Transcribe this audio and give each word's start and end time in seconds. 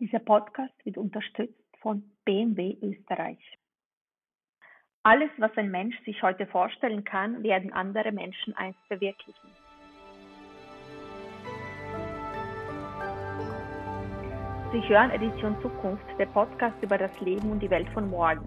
Dieser 0.00 0.20
Podcast 0.20 0.74
wird 0.84 0.96
unterstützt 0.96 1.76
von 1.80 2.04
BMW 2.24 2.76
Österreich. 2.80 3.40
Alles, 5.02 5.28
was 5.38 5.50
ein 5.56 5.72
Mensch 5.72 5.98
sich 6.04 6.22
heute 6.22 6.46
vorstellen 6.46 7.02
kann, 7.02 7.42
werden 7.42 7.72
andere 7.72 8.12
Menschen 8.12 8.54
einst 8.56 8.78
verwirklichen. 8.86 9.50
Sie 14.70 14.88
hören 14.88 15.10
Edition 15.10 15.60
Zukunft, 15.62 16.04
der 16.16 16.26
Podcast 16.26 16.80
über 16.80 16.96
das 16.96 17.20
Leben 17.20 17.50
und 17.50 17.58
die 17.58 17.70
Welt 17.70 17.88
von 17.88 18.08
morgen. 18.08 18.44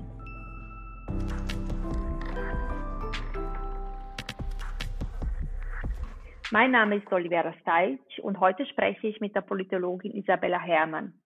Mein 6.51 6.71
Name 6.71 6.95
ist 6.95 7.11
Olivera 7.11 7.53
Stajc 7.59 8.19
und 8.21 8.39
heute 8.39 8.65
spreche 8.67 9.07
ich 9.07 9.19
mit 9.19 9.35
der 9.35 9.41
Politologin 9.41 10.13
Isabella 10.13 10.59
Herrmann. 10.59 11.20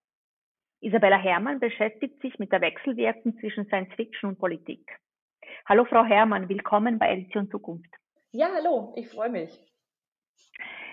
Isabella 0.86 1.18
Herrmann 1.18 1.60
beschäftigt 1.60 2.22
sich 2.22 2.38
mit 2.38 2.52
der 2.52 2.62
Wechselwirkung 2.62 3.36
zwischen 3.40 3.66
Science 3.66 3.91
Fiction 3.96 4.30
und 4.30 4.38
Politik. 4.38 5.00
Hallo 5.68 5.84
Frau 5.86 6.05
Herrmann, 6.05 6.48
willkommen 6.48 7.00
bei 7.00 7.09
Edition 7.09 7.50
Zukunft. 7.50 7.90
Ja, 8.32 8.50
hallo, 8.55 8.94
ich 8.95 9.09
freue 9.09 9.32
mich. 9.32 9.50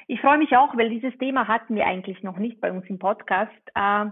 Ich 0.09 0.19
freue 0.23 0.39
mich 0.39 0.57
auch, 0.57 0.75
weil 0.79 0.89
dieses 0.89 1.13
Thema 1.19 1.47
hatten 1.47 1.75
wir 1.75 1.85
eigentlich 1.85 2.23
noch 2.23 2.39
nicht 2.39 2.59
bei 2.59 2.73
uns 2.73 2.89
im 2.89 2.99
Podcast. 2.99 3.53
Äh, 3.75 4.07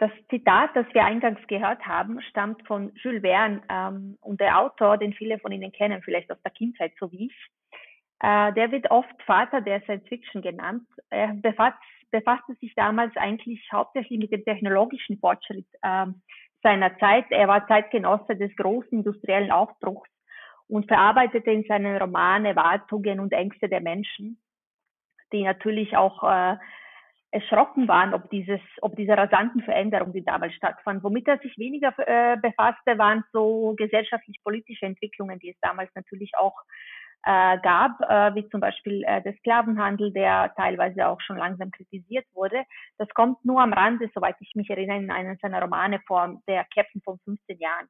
das 0.00 0.10
Zitat, 0.28 0.76
das 0.76 0.84
wir 0.92 1.02
eingangs 1.02 1.40
gehört 1.46 1.86
haben, 1.86 2.20
stammt 2.20 2.66
von 2.66 2.92
Jules 2.96 3.22
Verne 3.22 3.62
ähm, 3.70 4.18
und 4.20 4.38
der 4.38 4.60
Autor, 4.60 4.98
den 4.98 5.14
viele 5.14 5.38
von 5.38 5.50
Ihnen 5.50 5.72
kennen, 5.72 6.02
vielleicht 6.02 6.30
aus 6.30 6.42
der 6.42 6.52
Kindheit, 6.52 6.92
so 7.00 7.10
wie 7.10 7.28
ich. 7.28 7.50
Äh, 8.20 8.52
der 8.52 8.70
wird 8.70 8.90
oft 8.90 9.22
Vater 9.22 9.62
der 9.62 9.80
Science 9.80 10.06
Fiction 10.08 10.42
genannt. 10.42 10.86
Er 11.08 11.28
befasst 11.28 11.78
befasste 12.10 12.54
sich 12.60 12.74
damals 12.74 13.16
eigentlich 13.16 13.66
hauptsächlich 13.72 14.18
mit 14.18 14.32
dem 14.32 14.44
technologischen 14.44 15.18
Fortschritt 15.18 15.66
äh, 15.82 16.06
seiner 16.62 16.98
Zeit. 16.98 17.26
Er 17.30 17.48
war 17.48 17.66
Zeitgenosse 17.66 18.36
des 18.36 18.54
großen 18.56 18.98
industriellen 18.98 19.50
Aufbruchs 19.50 20.10
und 20.68 20.86
verarbeitete 20.86 21.50
in 21.50 21.64
seinen 21.64 21.96
Romanen 21.96 22.46
Erwartungen 22.46 23.20
und 23.20 23.32
Ängste 23.32 23.68
der 23.68 23.80
Menschen, 23.80 24.40
die 25.32 25.44
natürlich 25.44 25.96
auch 25.96 26.22
äh, 26.22 26.56
erschrocken 27.30 27.88
waren, 27.88 28.14
ob 28.14 28.30
dieses, 28.30 28.60
ob 28.80 28.96
diese 28.96 29.16
rasanten 29.16 29.62
Veränderungen, 29.62 30.14
die 30.14 30.24
damals 30.24 30.54
stattfanden. 30.54 31.02
Womit 31.04 31.28
er 31.28 31.38
sich 31.38 31.56
weniger 31.58 31.92
äh, 31.98 32.36
befasste, 32.40 32.96
waren 32.98 33.24
so 33.32 33.74
gesellschaftlich-politische 33.76 34.86
Entwicklungen, 34.86 35.38
die 35.38 35.50
es 35.50 35.60
damals 35.60 35.90
natürlich 35.94 36.32
auch 36.38 36.54
äh, 37.24 37.58
gab, 37.58 38.00
äh, 38.02 38.34
wie 38.34 38.48
zum 38.48 38.60
Beispiel 38.60 39.02
äh, 39.04 39.22
der 39.22 39.34
Sklavenhandel, 39.38 40.12
der 40.12 40.52
teilweise 40.56 41.08
auch 41.08 41.20
schon 41.20 41.36
langsam 41.36 41.70
kritisiert 41.70 42.26
wurde. 42.32 42.62
Das 42.96 43.08
kommt 43.10 43.44
nur 43.44 43.60
am 43.60 43.72
Rande, 43.72 44.10
soweit 44.14 44.36
ich 44.40 44.54
mich 44.54 44.70
erinnere, 44.70 44.98
in 44.98 45.10
einem 45.10 45.36
seiner 45.40 45.60
Romane 45.60 46.00
vor 46.06 46.40
der 46.46 46.64
Captain 46.74 47.02
von 47.02 47.18
15 47.24 47.58
Jahren. 47.58 47.88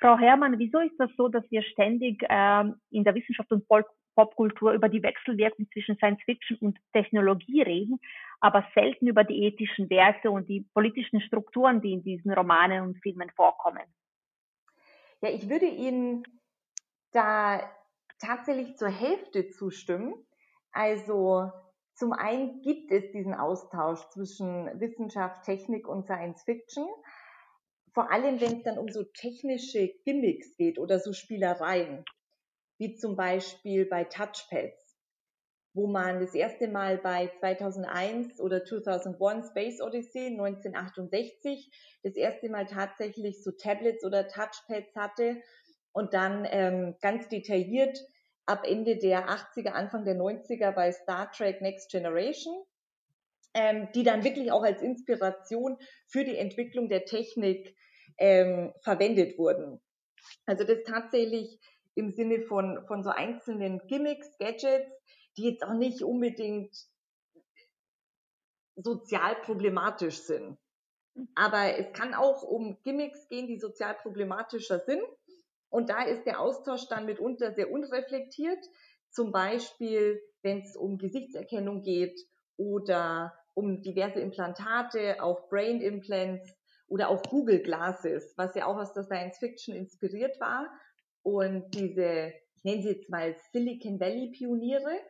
Frau 0.00 0.18
Herrmann, 0.18 0.58
wieso 0.58 0.78
ist 0.78 0.96
das 0.98 1.10
so, 1.16 1.28
dass 1.28 1.44
wir 1.50 1.62
ständig 1.62 2.24
ähm, 2.28 2.76
in 2.90 3.04
der 3.04 3.14
Wissenschaft 3.14 3.50
und 3.52 3.66
Popkultur 4.14 4.72
über 4.72 4.88
die 4.88 5.02
Wechselwirkung 5.02 5.68
zwischen 5.72 5.96
Science 5.96 6.22
Fiction 6.24 6.56
und 6.60 6.78
Technologie 6.92 7.62
reden, 7.62 8.00
aber 8.40 8.66
selten 8.74 9.08
über 9.08 9.24
die 9.24 9.44
ethischen 9.44 9.90
Werte 9.90 10.30
und 10.30 10.48
die 10.48 10.66
politischen 10.72 11.20
Strukturen, 11.20 11.80
die 11.80 11.92
in 11.92 12.02
diesen 12.02 12.32
Romanen 12.32 12.82
und 12.82 13.02
Filmen 13.02 13.30
vorkommen? 13.36 13.82
Ja, 15.20 15.28
ich 15.28 15.48
würde 15.48 15.66
Ihnen 15.66 16.22
da 17.12 17.60
tatsächlich 18.20 18.76
zur 18.76 18.88
Hälfte 18.88 19.48
zustimmen. 19.48 20.14
Also 20.72 21.50
zum 21.94 22.12
einen 22.12 22.62
gibt 22.62 22.92
es 22.92 23.10
diesen 23.12 23.34
Austausch 23.34 24.00
zwischen 24.10 24.80
Wissenschaft, 24.80 25.44
Technik 25.44 25.88
und 25.88 26.06
Science 26.06 26.42
Fiction. 26.44 26.86
Vor 27.92 28.10
allem, 28.10 28.40
wenn 28.40 28.58
es 28.58 28.62
dann 28.62 28.78
um 28.78 28.88
so 28.88 29.02
technische 29.02 29.88
Gimmicks 30.04 30.56
geht 30.56 30.78
oder 30.78 31.00
so 31.00 31.12
Spielereien, 31.12 32.04
wie 32.78 32.94
zum 32.94 33.16
Beispiel 33.16 33.84
bei 33.84 34.04
Touchpads, 34.04 34.96
wo 35.74 35.86
man 35.86 36.20
das 36.20 36.34
erste 36.34 36.68
Mal 36.68 36.98
bei 36.98 37.30
2001 37.40 38.40
oder 38.40 38.64
2001 38.64 39.48
Space 39.48 39.80
Odyssey 39.80 40.28
1968 40.28 41.70
das 42.02 42.14
erste 42.14 42.48
Mal 42.48 42.66
tatsächlich 42.66 43.42
so 43.42 43.50
Tablets 43.50 44.04
oder 44.04 44.28
Touchpads 44.28 44.94
hatte 44.96 45.42
und 45.92 46.14
dann 46.14 46.46
ähm, 46.50 46.96
ganz 47.00 47.28
detailliert 47.28 47.98
ab 48.46 48.64
Ende 48.64 48.96
der 48.96 49.28
80er, 49.28 49.70
Anfang 49.70 50.04
der 50.04 50.16
90er 50.16 50.72
bei 50.72 50.92
Star 50.92 51.30
Trek 51.30 51.60
Next 51.60 51.90
Generation, 51.90 52.64
ähm, 53.54 53.88
die 53.94 54.02
dann 54.02 54.24
wirklich 54.24 54.52
auch 54.52 54.62
als 54.62 54.82
Inspiration 54.82 55.76
für 56.06 56.24
die 56.24 56.36
Entwicklung 56.36 56.88
der 56.88 57.04
Technik 57.04 57.76
ähm, 58.18 58.72
verwendet 58.82 59.38
wurden. 59.38 59.80
Also 60.46 60.64
das 60.64 60.82
tatsächlich 60.84 61.58
im 61.94 62.12
Sinne 62.12 62.42
von, 62.42 62.84
von 62.86 63.02
so 63.02 63.10
einzelnen 63.10 63.80
Gimmicks, 63.86 64.36
Gadgets, 64.38 64.90
die 65.36 65.50
jetzt 65.50 65.62
auch 65.64 65.74
nicht 65.74 66.02
unbedingt 66.02 66.76
sozial 68.76 69.36
problematisch 69.42 70.18
sind. 70.22 70.58
Aber 71.34 71.76
es 71.78 71.92
kann 71.92 72.14
auch 72.14 72.42
um 72.42 72.80
Gimmicks 72.82 73.28
gehen, 73.28 73.46
die 73.46 73.58
sozial 73.58 73.94
problematischer 73.94 74.80
sind. 74.80 75.02
Und 75.70 75.88
da 75.88 76.02
ist 76.02 76.24
der 76.26 76.40
Austausch 76.40 76.88
dann 76.88 77.06
mitunter 77.06 77.52
sehr 77.54 77.70
unreflektiert. 77.70 78.58
Zum 79.10 79.32
Beispiel, 79.32 80.20
wenn 80.42 80.60
es 80.60 80.76
um 80.76 80.98
Gesichtserkennung 80.98 81.82
geht 81.82 82.20
oder 82.56 83.32
um 83.54 83.82
diverse 83.82 84.20
Implantate, 84.20 85.22
auch 85.22 85.48
Brain 85.48 85.80
Implants 85.80 86.54
oder 86.86 87.08
auch 87.08 87.22
Google 87.22 87.62
Glasses, 87.62 88.34
was 88.36 88.54
ja 88.54 88.66
auch 88.66 88.76
aus 88.76 88.92
der 88.92 89.04
Science 89.04 89.38
Fiction 89.38 89.74
inspiriert 89.74 90.38
war. 90.40 90.68
Und 91.22 91.74
diese, 91.74 92.32
ich 92.56 92.64
nenne 92.64 92.82
sie 92.82 92.90
jetzt 92.90 93.08
mal 93.08 93.36
Silicon 93.52 94.00
Valley 94.00 94.32
Pioniere, 94.32 95.00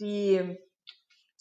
die 0.00 0.58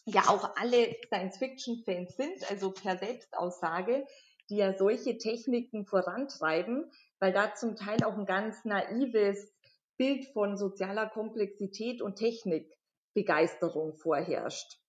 ja 0.06 0.22
auch 0.28 0.56
alle 0.56 0.96
Science 1.08 1.38
Fiction 1.38 1.82
Fans 1.84 2.16
sind, 2.16 2.50
also 2.50 2.72
per 2.72 2.98
Selbstaussage, 2.98 4.06
die 4.50 4.58
ja 4.58 4.74
solche 4.74 5.18
Techniken 5.18 5.86
vorantreiben, 5.86 6.92
weil 7.22 7.32
da 7.32 7.54
zum 7.54 7.76
Teil 7.76 8.04
auch 8.04 8.18
ein 8.18 8.26
ganz 8.26 8.66
naives 8.66 9.54
Bild 9.96 10.26
von 10.34 10.58
sozialer 10.58 11.08
Komplexität 11.08 12.02
und 12.02 12.16
Technikbegeisterung 12.16 13.96
vorherrscht. 13.96 14.80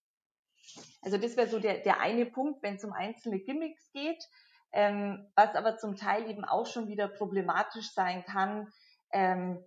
Also 1.03 1.19
das 1.19 1.37
wäre 1.37 1.49
so 1.49 1.59
der, 1.59 1.81
der 1.81 2.01
eine 2.01 2.25
Punkt, 2.25 2.63
wenn 2.63 2.77
es 2.77 2.85
um 2.85 2.93
einzelne 2.93 3.39
Gimmicks 3.41 3.93
geht, 3.93 4.25
ähm, 4.73 5.31
was 5.37 5.55
aber 5.55 5.77
zum 5.77 5.97
Teil 5.97 6.31
eben 6.31 6.45
auch 6.47 6.67
schon 6.67 6.89
wieder 6.89 7.07
problematisch 7.07 7.93
sein 7.93 8.25
kann, 8.25 8.73
ähm, 9.13 9.63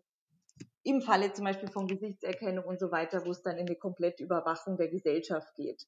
im 0.82 1.02
Falle 1.02 1.34
zum 1.34 1.46
Beispiel 1.46 1.70
von 1.70 1.88
Gesichtserkennung 1.88 2.66
und 2.66 2.80
so 2.80 2.92
weiter, 2.92 3.26
wo 3.26 3.32
es 3.32 3.44
dann 3.44 3.58
in 3.58 3.68
eine 3.68 3.76
komplette 3.76 4.24
Überwachung 4.24 4.78
der 4.78 4.88
Gesellschaft 4.88 5.54
geht. 5.54 5.86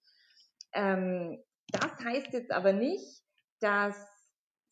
Ähm, 0.73 1.43
das 1.71 2.03
heißt 2.03 2.33
jetzt 2.33 2.51
aber 2.51 2.73
nicht, 2.73 3.23
dass 3.59 3.95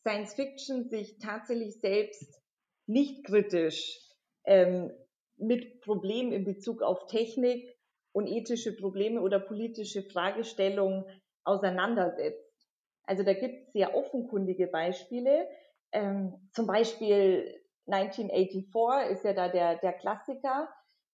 Science 0.05 0.35
Fiction 0.35 0.87
sich 0.87 1.17
tatsächlich 1.17 1.79
selbst 1.79 2.41
nicht 2.85 3.25
kritisch 3.25 3.99
ähm, 4.45 4.91
mit 5.37 5.81
Problemen 5.81 6.31
in 6.31 6.45
Bezug 6.45 6.83
auf 6.83 7.07
Technik 7.07 7.75
und 8.11 8.27
ethische 8.27 8.75
Probleme 8.75 9.21
oder 9.21 9.39
politische 9.39 10.03
Fragestellungen 10.03 11.05
auseinandersetzt. 11.43 12.45
Also 13.03 13.23
da 13.23 13.33
gibt 13.33 13.67
es 13.67 13.73
sehr 13.73 13.95
offenkundige 13.95 14.67
Beispiele. 14.67 15.47
Ähm, 15.91 16.49
zum 16.53 16.67
Beispiel 16.67 17.59
1984 17.87 19.11
ist 19.11 19.25
ja 19.25 19.33
da 19.33 19.49
der, 19.49 19.77
der 19.77 19.93
Klassiker, 19.93 20.69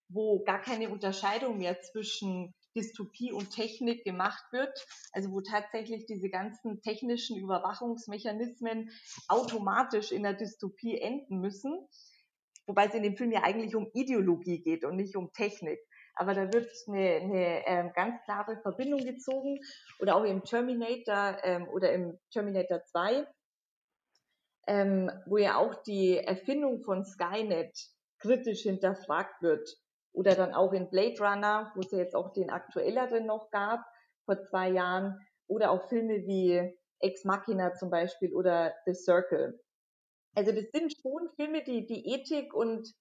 wo 0.09 0.43
gar 0.43 0.61
keine 0.61 0.89
Unterscheidung 0.89 1.57
mehr 1.57 1.79
zwischen 1.79 2.53
Dystopie 2.75 3.31
und 3.31 3.51
Technik 3.51 4.03
gemacht 4.03 4.43
wird, 4.51 4.85
also 5.11 5.31
wo 5.31 5.41
tatsächlich 5.41 6.05
diese 6.05 6.29
ganzen 6.29 6.81
technischen 6.81 7.37
Überwachungsmechanismen 7.37 8.91
automatisch 9.27 10.11
in 10.11 10.23
der 10.23 10.33
Dystopie 10.33 10.99
enden 10.99 11.39
müssen, 11.39 11.87
wobei 12.65 12.87
es 12.87 12.93
in 12.93 13.03
dem 13.03 13.17
Film 13.17 13.31
ja 13.31 13.43
eigentlich 13.43 13.75
um 13.75 13.89
Ideologie 13.93 14.61
geht 14.61 14.85
und 14.85 14.95
nicht 14.95 15.15
um 15.15 15.31
Technik. 15.33 15.79
Aber 16.15 16.33
da 16.33 16.51
wird 16.53 16.69
eine, 16.87 17.15
eine 17.15 17.67
ähm, 17.67 17.91
ganz 17.93 18.21
klare 18.25 18.57
Verbindung 18.61 19.03
gezogen. 19.03 19.59
Oder 19.99 20.15
auch 20.15 20.23
im 20.23 20.43
Terminator 20.43 21.37
ähm, 21.43 21.67
oder 21.69 21.93
im 21.93 22.19
Terminator 22.31 22.83
2, 22.83 23.25
ähm, 24.67 25.11
wo 25.25 25.37
ja 25.37 25.57
auch 25.57 25.81
die 25.83 26.17
Erfindung 26.17 26.81
von 26.81 27.05
Skynet 27.05 27.75
kritisch 28.19 28.61
hinterfragt 28.61 29.41
wird 29.41 29.80
oder 30.13 30.35
dann 30.35 30.53
auch 30.53 30.73
in 30.73 30.89
Blade 30.89 31.19
Runner, 31.19 31.71
wo 31.75 31.81
es 31.81 31.91
ja 31.91 31.99
jetzt 31.99 32.15
auch 32.15 32.33
den 32.33 32.49
aktuelleren 32.49 33.25
noch 33.25 33.49
gab, 33.51 33.85
vor 34.25 34.41
zwei 34.43 34.69
Jahren. 34.69 35.19
Oder 35.47 35.71
auch 35.71 35.87
Filme 35.89 36.25
wie 36.25 36.77
Ex 36.99 37.25
Machina 37.25 37.73
zum 37.73 37.89
Beispiel 37.89 38.33
oder 38.33 38.73
The 38.85 38.93
Circle. 38.93 39.59
Also 40.35 40.51
das 40.51 40.65
sind 40.71 40.93
schon 41.01 41.29
Filme, 41.35 41.63
die 41.63 41.85
die 41.85 42.13
Ethik 42.13 42.53
und, 42.53 42.93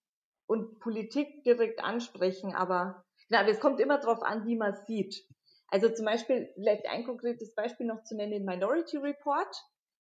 und 0.46 0.80
Politik 0.80 1.44
direkt 1.44 1.82
ansprechen, 1.82 2.54
aber, 2.54 3.04
aber 3.30 3.48
es 3.48 3.60
kommt 3.60 3.78
immer 3.78 3.98
darauf 3.98 4.22
an, 4.22 4.46
wie 4.46 4.56
man 4.56 4.74
sieht. 4.86 5.24
Also 5.68 5.88
zum 5.90 6.06
Beispiel, 6.06 6.50
vielleicht 6.54 6.86
ein 6.86 7.04
konkretes 7.04 7.54
Beispiel 7.54 7.86
noch 7.86 8.02
zu 8.02 8.16
nennen, 8.16 8.44
Minority 8.44 8.96
Report, 8.96 9.54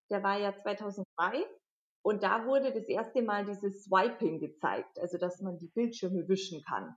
der 0.09 0.23
war 0.23 0.39
ja 0.39 0.55
2003 0.63 1.45
und 2.01 2.23
da 2.23 2.45
wurde 2.45 2.73
das 2.73 2.87
erste 2.87 3.21
Mal 3.21 3.45
dieses 3.45 3.83
Swiping 3.83 4.39
gezeigt, 4.39 4.99
also 4.99 5.17
dass 5.17 5.41
man 5.41 5.57
die 5.57 5.67
Bildschirme 5.67 6.27
wischen 6.27 6.61
kann. 6.63 6.95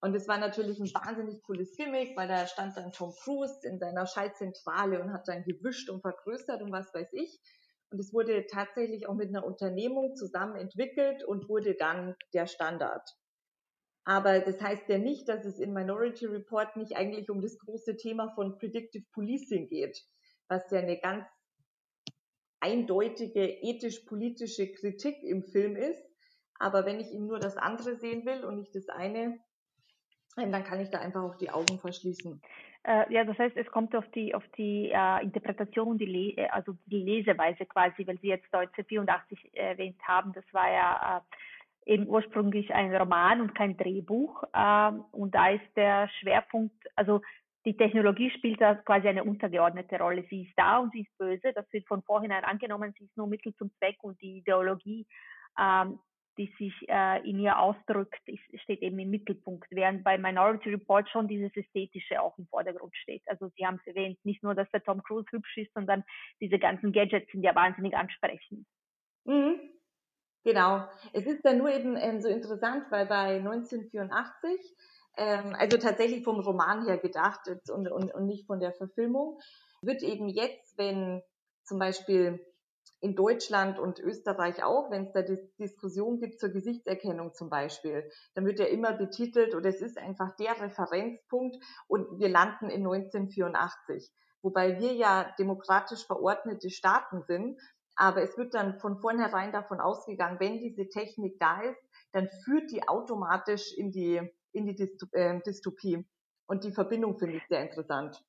Und 0.00 0.16
es 0.16 0.26
war 0.26 0.38
natürlich 0.38 0.80
ein 0.80 0.92
wahnsinnig 0.94 1.42
cooles 1.42 1.76
Gimmick, 1.76 2.16
weil 2.16 2.26
da 2.26 2.46
stand 2.46 2.76
dann 2.76 2.90
Tom 2.90 3.12
Cruise 3.22 3.60
in 3.62 3.78
seiner 3.78 4.06
Schaltzentrale 4.06 5.00
und 5.00 5.12
hat 5.12 5.28
dann 5.28 5.44
gewischt 5.44 5.88
und 5.90 6.00
vergrößert 6.00 6.60
und 6.60 6.72
was 6.72 6.92
weiß 6.92 7.12
ich. 7.12 7.40
Und 7.90 8.00
es 8.00 8.12
wurde 8.12 8.46
tatsächlich 8.46 9.06
auch 9.08 9.14
mit 9.14 9.28
einer 9.28 9.44
Unternehmung 9.44 10.16
zusammen 10.16 10.56
entwickelt 10.56 11.22
und 11.24 11.48
wurde 11.48 11.74
dann 11.74 12.16
der 12.32 12.46
Standard. 12.46 13.08
Aber 14.04 14.40
das 14.40 14.60
heißt 14.60 14.88
ja 14.88 14.98
nicht, 14.98 15.28
dass 15.28 15.44
es 15.44 15.60
in 15.60 15.72
Minority 15.72 16.26
Report 16.26 16.76
nicht 16.76 16.96
eigentlich 16.96 17.30
um 17.30 17.40
das 17.40 17.56
große 17.58 17.96
Thema 17.96 18.32
von 18.34 18.58
Predictive 18.58 19.04
Policing 19.12 19.68
geht, 19.68 20.02
was 20.48 20.68
ja 20.72 20.80
eine 20.80 20.98
ganz 20.98 21.24
eindeutige 22.62 23.44
ethisch-politische 23.44 24.72
Kritik 24.72 25.22
im 25.22 25.42
Film 25.42 25.76
ist. 25.76 26.00
Aber 26.58 26.86
wenn 26.86 27.00
ich 27.00 27.10
ihm 27.12 27.26
nur 27.26 27.40
das 27.40 27.56
andere 27.56 27.96
sehen 27.96 28.24
will 28.24 28.44
und 28.44 28.56
nicht 28.56 28.74
das 28.74 28.88
eine, 28.88 29.38
dann 30.36 30.64
kann 30.64 30.80
ich 30.80 30.88
da 30.90 30.98
einfach 30.98 31.22
auch 31.22 31.36
die 31.36 31.50
Augen 31.50 31.78
verschließen. 31.80 32.40
Äh, 32.84 33.12
ja, 33.12 33.24
das 33.24 33.38
heißt, 33.38 33.56
es 33.56 33.66
kommt 33.66 33.94
auf 33.94 34.08
die 34.14 34.34
auf 34.34 34.44
die 34.56 34.90
äh, 34.92 35.22
Interpretation, 35.22 35.98
die 35.98 36.06
Le 36.06 36.42
äh, 36.42 36.48
also 36.48 36.76
die 36.86 37.02
Leseweise 37.02 37.66
quasi, 37.66 38.06
weil 38.06 38.18
Sie 38.18 38.28
jetzt 38.28 38.52
Deutsche 38.52 38.84
84 38.84 39.54
erwähnt 39.54 40.00
haben. 40.02 40.32
Das 40.32 40.44
war 40.52 40.70
ja 40.70 41.22
äh, 41.86 41.92
eben 41.92 42.08
ursprünglich 42.08 42.72
ein 42.72 42.94
Roman 42.94 43.40
und 43.40 43.54
kein 43.54 43.76
Drehbuch. 43.76 44.44
Ähm, 44.54 45.04
und 45.12 45.34
da 45.34 45.50
ist 45.50 45.76
der 45.76 46.08
Schwerpunkt, 46.20 46.74
also 46.96 47.20
die 47.64 47.76
Technologie 47.76 48.30
spielt 48.30 48.60
da 48.60 48.74
quasi 48.74 49.08
eine 49.08 49.24
untergeordnete 49.24 49.98
Rolle. 49.98 50.24
Sie 50.28 50.42
ist 50.42 50.54
da 50.56 50.78
und 50.78 50.92
sie 50.92 51.02
ist 51.02 51.18
böse. 51.18 51.52
Das 51.54 51.70
wird 51.72 51.86
von 51.86 52.02
vornherein 52.02 52.44
angenommen. 52.44 52.92
Sie 52.98 53.04
ist 53.04 53.16
nur 53.16 53.26
Mittel 53.26 53.54
zum 53.56 53.70
Zweck 53.78 53.96
und 54.02 54.20
die 54.20 54.38
Ideologie 54.38 55.06
ähm, 55.58 55.98
die 56.38 56.52
sich 56.58 56.72
äh, 56.88 57.28
in 57.28 57.38
ihr 57.38 57.58
ausdrückt, 57.58 58.20
ist, 58.26 58.42
steht 58.62 58.80
eben 58.80 58.98
im 58.98 59.10
Mittelpunkt, 59.10 59.68
während 59.70 60.02
bei 60.02 60.16
Minority 60.16 60.70
Report 60.70 61.08
schon 61.10 61.28
dieses 61.28 61.54
Ästhetische 61.54 62.20
auch 62.22 62.36
im 62.38 62.46
Vordergrund 62.46 62.96
steht. 62.96 63.22
Also 63.26 63.50
Sie 63.56 63.66
haben 63.66 63.78
es 63.80 63.86
erwähnt, 63.86 64.18
nicht 64.24 64.42
nur, 64.42 64.54
dass 64.54 64.70
der 64.70 64.82
Tom 64.82 65.02
Cruise 65.02 65.26
hübsch 65.30 65.58
ist, 65.58 65.72
sondern 65.74 66.04
diese 66.40 66.58
ganzen 66.58 66.92
Gadgets 66.92 67.30
sind 67.32 67.42
ja 67.42 67.54
wahnsinnig 67.54 67.94
ansprechend. 67.94 68.66
Mhm. 69.24 69.60
Genau. 70.44 70.88
Es 71.12 71.24
ist 71.26 71.44
dann 71.44 71.58
nur 71.58 71.70
eben 71.70 71.96
ähm, 71.96 72.20
so 72.20 72.28
interessant, 72.28 72.86
weil 72.90 73.06
bei 73.06 73.36
1984, 73.36 74.50
ähm, 75.16 75.54
also 75.58 75.76
tatsächlich 75.76 76.24
vom 76.24 76.40
Roman 76.40 76.86
her 76.86 76.98
gedacht 76.98 77.40
und, 77.70 77.90
und, 77.90 78.14
und 78.14 78.26
nicht 78.26 78.46
von 78.46 78.60
der 78.60 78.72
Verfilmung, 78.72 79.38
wird 79.82 80.02
eben 80.02 80.28
jetzt, 80.28 80.78
wenn 80.78 81.22
zum 81.64 81.78
Beispiel 81.78 82.44
in 83.00 83.16
Deutschland 83.16 83.80
und 83.80 83.98
Österreich 83.98 84.62
auch, 84.62 84.90
wenn 84.90 85.06
es 85.06 85.12
da 85.12 85.22
Dis 85.22 85.40
Diskussion 85.56 86.20
gibt 86.20 86.38
zur 86.38 86.50
Gesichtserkennung 86.50 87.34
zum 87.34 87.50
Beispiel, 87.50 88.08
dann 88.34 88.46
wird 88.46 88.60
ja 88.60 88.66
immer 88.66 88.92
betitelt 88.92 89.54
oder 89.54 89.68
es 89.68 89.80
ist 89.80 89.98
einfach 89.98 90.36
der 90.36 90.60
Referenzpunkt 90.60 91.56
und 91.88 92.20
wir 92.20 92.28
landen 92.28 92.70
in 92.70 92.86
1984. 92.86 94.12
Wobei 94.42 94.78
wir 94.78 94.92
ja 94.94 95.32
demokratisch 95.38 96.06
verordnete 96.06 96.70
Staaten 96.70 97.22
sind, 97.22 97.60
aber 97.96 98.22
es 98.22 98.36
wird 98.38 98.54
dann 98.54 98.78
von 98.78 98.98
vornherein 99.00 99.52
davon 99.52 99.80
ausgegangen, 99.80 100.40
wenn 100.40 100.58
diese 100.58 100.88
Technik 100.88 101.38
da 101.38 101.60
ist, 101.60 101.80
dann 102.12 102.28
führt 102.44 102.70
die 102.70 102.86
automatisch 102.88 103.72
in 103.76 103.90
die, 103.90 104.20
in 104.52 104.66
die 104.66 104.80
äh, 105.12 105.40
Dystopie. 105.42 106.04
Und 106.46 106.64
die 106.64 106.72
Verbindung 106.72 107.18
finde 107.18 107.36
ich 107.36 107.46
sehr 107.48 107.62
interessant. 107.62 108.22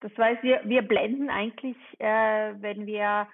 Das 0.00 0.12
heißt, 0.16 0.42
wir, 0.42 0.62
wir 0.64 0.82
blenden 0.82 1.28
eigentlich, 1.28 1.76
äh, 1.98 2.54
wenn 2.60 2.86
wir 2.86 3.28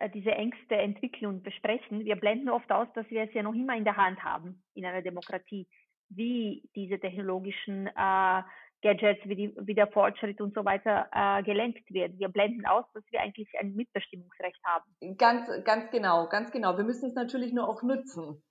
äh, 0.00 0.08
diese 0.08 0.32
Ängste 0.32 0.76
entwickeln 0.76 1.26
und 1.26 1.42
besprechen. 1.42 2.04
Wir 2.04 2.16
blenden 2.16 2.48
oft 2.48 2.70
aus, 2.72 2.88
dass 2.94 3.08
wir 3.10 3.22
es 3.22 3.34
ja 3.34 3.42
noch 3.42 3.54
immer 3.54 3.76
in 3.76 3.84
der 3.84 3.96
Hand 3.96 4.24
haben 4.24 4.62
in 4.74 4.86
einer 4.86 5.02
Demokratie, 5.02 5.68
wie 6.08 6.68
diese 6.74 6.98
technologischen 6.98 7.86
äh, 7.86 8.42
Gadgets, 8.82 9.20
wie, 9.26 9.36
die, 9.36 9.54
wie 9.60 9.74
der 9.74 9.88
Fortschritt 9.88 10.40
und 10.40 10.54
so 10.54 10.64
weiter 10.64 11.08
äh, 11.12 11.42
gelenkt 11.42 11.92
wird. 11.92 12.18
Wir 12.18 12.28
blenden 12.28 12.64
aus, 12.66 12.86
dass 12.94 13.04
wir 13.10 13.20
eigentlich 13.20 13.48
ein 13.60 13.74
Mitbestimmungsrecht 13.74 14.60
haben. 14.64 15.16
Ganz, 15.18 15.46
ganz 15.64 15.90
genau, 15.90 16.28
ganz 16.28 16.50
genau. 16.50 16.78
Wir 16.78 16.84
müssen 16.84 17.10
es 17.10 17.14
natürlich 17.14 17.52
nur 17.52 17.68
auch 17.68 17.82
nutzen. 17.82 18.42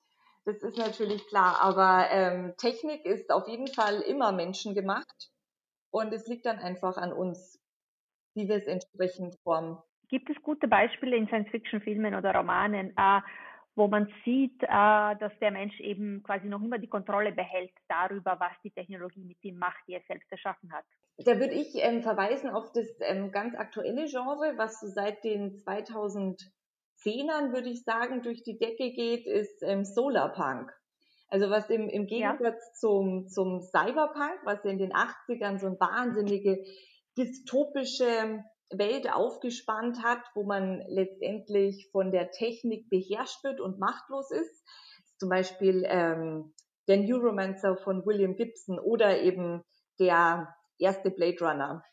Das 0.50 0.64
ist 0.64 0.78
natürlich 0.80 1.28
klar. 1.28 1.62
Aber 1.62 2.08
ähm, 2.10 2.56
Technik 2.58 3.06
ist 3.06 3.32
auf 3.32 3.48
jeden 3.48 3.68
Fall 3.68 4.02
immer 4.02 4.32
menschengemacht 4.32 5.30
und 5.92 6.12
es 6.12 6.28
liegt 6.28 6.48
dann 6.48 6.58
einfach 6.58 6.98
an 6.98 7.14
uns, 7.14 7.62
wie 8.34 8.48
wir 8.48 8.56
es 8.56 8.66
entsprechend 8.66 9.36
formen. 9.44 9.78
Gibt 10.08 10.28
es 10.32 10.42
gute 10.42 10.68
Beispiele 10.68 11.16
in 11.16 11.28
Science-Fiction-Filmen 11.28 12.16
oder 12.16 12.34
Romanen, 12.34 12.98
äh, 12.98 13.22
wo 13.76 13.88
man 13.88 14.12
sieht, 14.26 14.60
äh, 14.64 14.68
dass 14.68 15.32
der 15.40 15.52
Mensch 15.52 15.80
eben 15.82 16.24
quasi 16.24 16.48
noch 16.48 16.64
immer 16.64 16.80
die 16.80 16.90
Kontrolle 16.90 17.32
behält 17.32 17.72
darüber, 17.88 18.40
was 18.40 18.54
die 18.64 18.72
Technologie 18.72 19.26
mit 19.26 19.38
ihm 19.44 19.60
macht, 19.60 19.84
die 19.88 19.94
er 19.94 20.02
selbst 20.08 20.32
erschaffen 20.32 20.74
hat? 20.74 20.86
Da 21.20 21.38
würde 21.38 21.54
ich 21.54 21.76
ähm, 21.76 22.02
verweisen 22.02 22.50
auf 22.50 22.72
das 22.72 22.88
ähm, 23.02 23.32
ganz 23.32 23.54
aktuelle 23.54 24.08
Genre, 24.08 24.58
was 24.58 24.80
so 24.80 24.88
seit 24.88 25.24
den 25.24 25.60
2010ern, 27.04 27.54
würde 27.54 27.70
ich 27.70 27.84
sagen, 27.84 28.22
durch 28.22 28.44
die 28.44 28.58
Decke 28.58 28.92
geht, 28.92 29.26
ist 29.26 29.62
ähm, 29.64 29.86
Solarpunk. 29.86 30.72
Also 31.30 31.50
was 31.50 31.70
im, 31.70 31.88
im 31.90 32.08
Gegensatz 32.08 32.62
ja. 32.66 32.74
zum, 32.74 33.28
zum 33.28 33.62
Cyberpunk, 33.62 34.40
was 34.46 34.64
in 34.66 34.80
den 34.80 34.92
80ern 34.92 35.60
so 35.60 35.68
ein 35.68 35.80
wahnsinnige 35.80 36.64
dystopische 37.18 38.44
Welt 38.72 39.12
aufgespannt 39.12 40.04
hat, 40.04 40.22
wo 40.34 40.44
man 40.44 40.84
letztendlich 40.88 41.90
von 41.92 42.12
der 42.12 42.32
Technik 42.32 42.90
beherrscht 42.90 43.44
wird 43.44 43.62
und 43.62 43.80
machtlos 43.80 44.32
ist. 44.32 44.64
Zum 45.18 45.30
Beispiel 45.30 45.84
ähm, 45.88 46.54
der 46.88 46.98
Neuromancer 46.98 47.78
von 47.78 48.06
William 48.06 48.36
Gibson 48.36 48.80
oder 48.80 49.22
eben 49.22 49.64
der 50.00 50.56
erste 50.78 51.12
Blade 51.12 51.38
Runner 51.42 51.84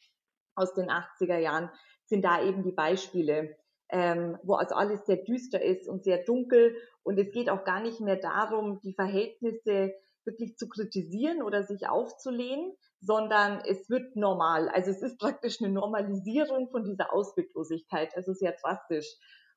aus 0.54 0.74
den 0.74 0.88
80er 0.88 1.38
Jahren 1.38 1.70
sind 2.06 2.24
da 2.24 2.42
eben 2.42 2.62
die 2.62 2.72
Beispiele, 2.72 3.56
ähm, 3.90 4.38
wo 4.42 4.54
also 4.54 4.74
alles 4.74 5.06
sehr 5.06 5.18
düster 5.18 5.62
ist 5.62 5.88
und 5.88 6.04
sehr 6.04 6.24
dunkel 6.24 6.76
und 7.02 7.18
es 7.18 7.30
geht 7.30 7.50
auch 7.50 7.64
gar 7.64 7.80
nicht 7.80 8.00
mehr 8.00 8.16
darum, 8.16 8.80
die 8.80 8.94
Verhältnisse 8.94 9.94
wirklich 10.24 10.56
zu 10.56 10.68
kritisieren 10.68 11.42
oder 11.42 11.62
sich 11.62 11.88
aufzulehnen, 11.88 12.72
sondern 13.00 13.62
es 13.64 13.88
wird 13.88 14.16
normal. 14.16 14.68
Also 14.68 14.90
es 14.90 15.02
ist 15.02 15.18
praktisch 15.18 15.62
eine 15.62 15.72
Normalisierung 15.72 16.68
von 16.70 16.84
dieser 16.84 17.12
Ausweglosigkeit, 17.12 18.16
also 18.16 18.32
sehr 18.32 18.56
drastisch. 18.60 19.06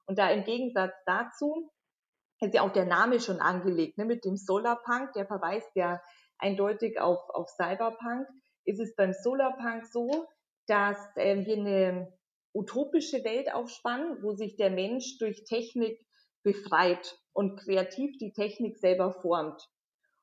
Und 0.05 0.19
da 0.19 0.29
im 0.29 0.43
Gegensatz 0.43 0.93
dazu 1.05 1.71
ist 2.39 2.53
ja 2.53 2.61
auch 2.61 2.71
der 2.71 2.85
Name 2.85 3.19
schon 3.19 3.39
angelegt, 3.39 3.97
ne, 3.97 4.05
mit 4.05 4.23
dem 4.25 4.37
Solarpunk, 4.37 5.13
der 5.13 5.25
verweist 5.25 5.71
ja 5.75 6.01
eindeutig 6.37 6.99
auf, 6.99 7.19
auf 7.29 7.49
Cyberpunk, 7.49 8.27
ist 8.63 8.79
es 8.79 8.95
beim 8.95 9.13
Solarpunk 9.13 9.85
so, 9.85 10.27
dass 10.67 10.97
äh, 11.15 11.45
wir 11.45 11.57
eine 11.57 12.18
utopische 12.53 13.23
Welt 13.23 13.53
aufspannen, 13.53 14.21
wo 14.21 14.33
sich 14.33 14.55
der 14.55 14.69
Mensch 14.69 15.17
durch 15.19 15.43
Technik 15.43 15.99
befreit 16.43 17.19
und 17.33 17.57
kreativ 17.57 18.17
die 18.17 18.31
Technik 18.31 18.77
selber 18.77 19.13
formt. 19.21 19.61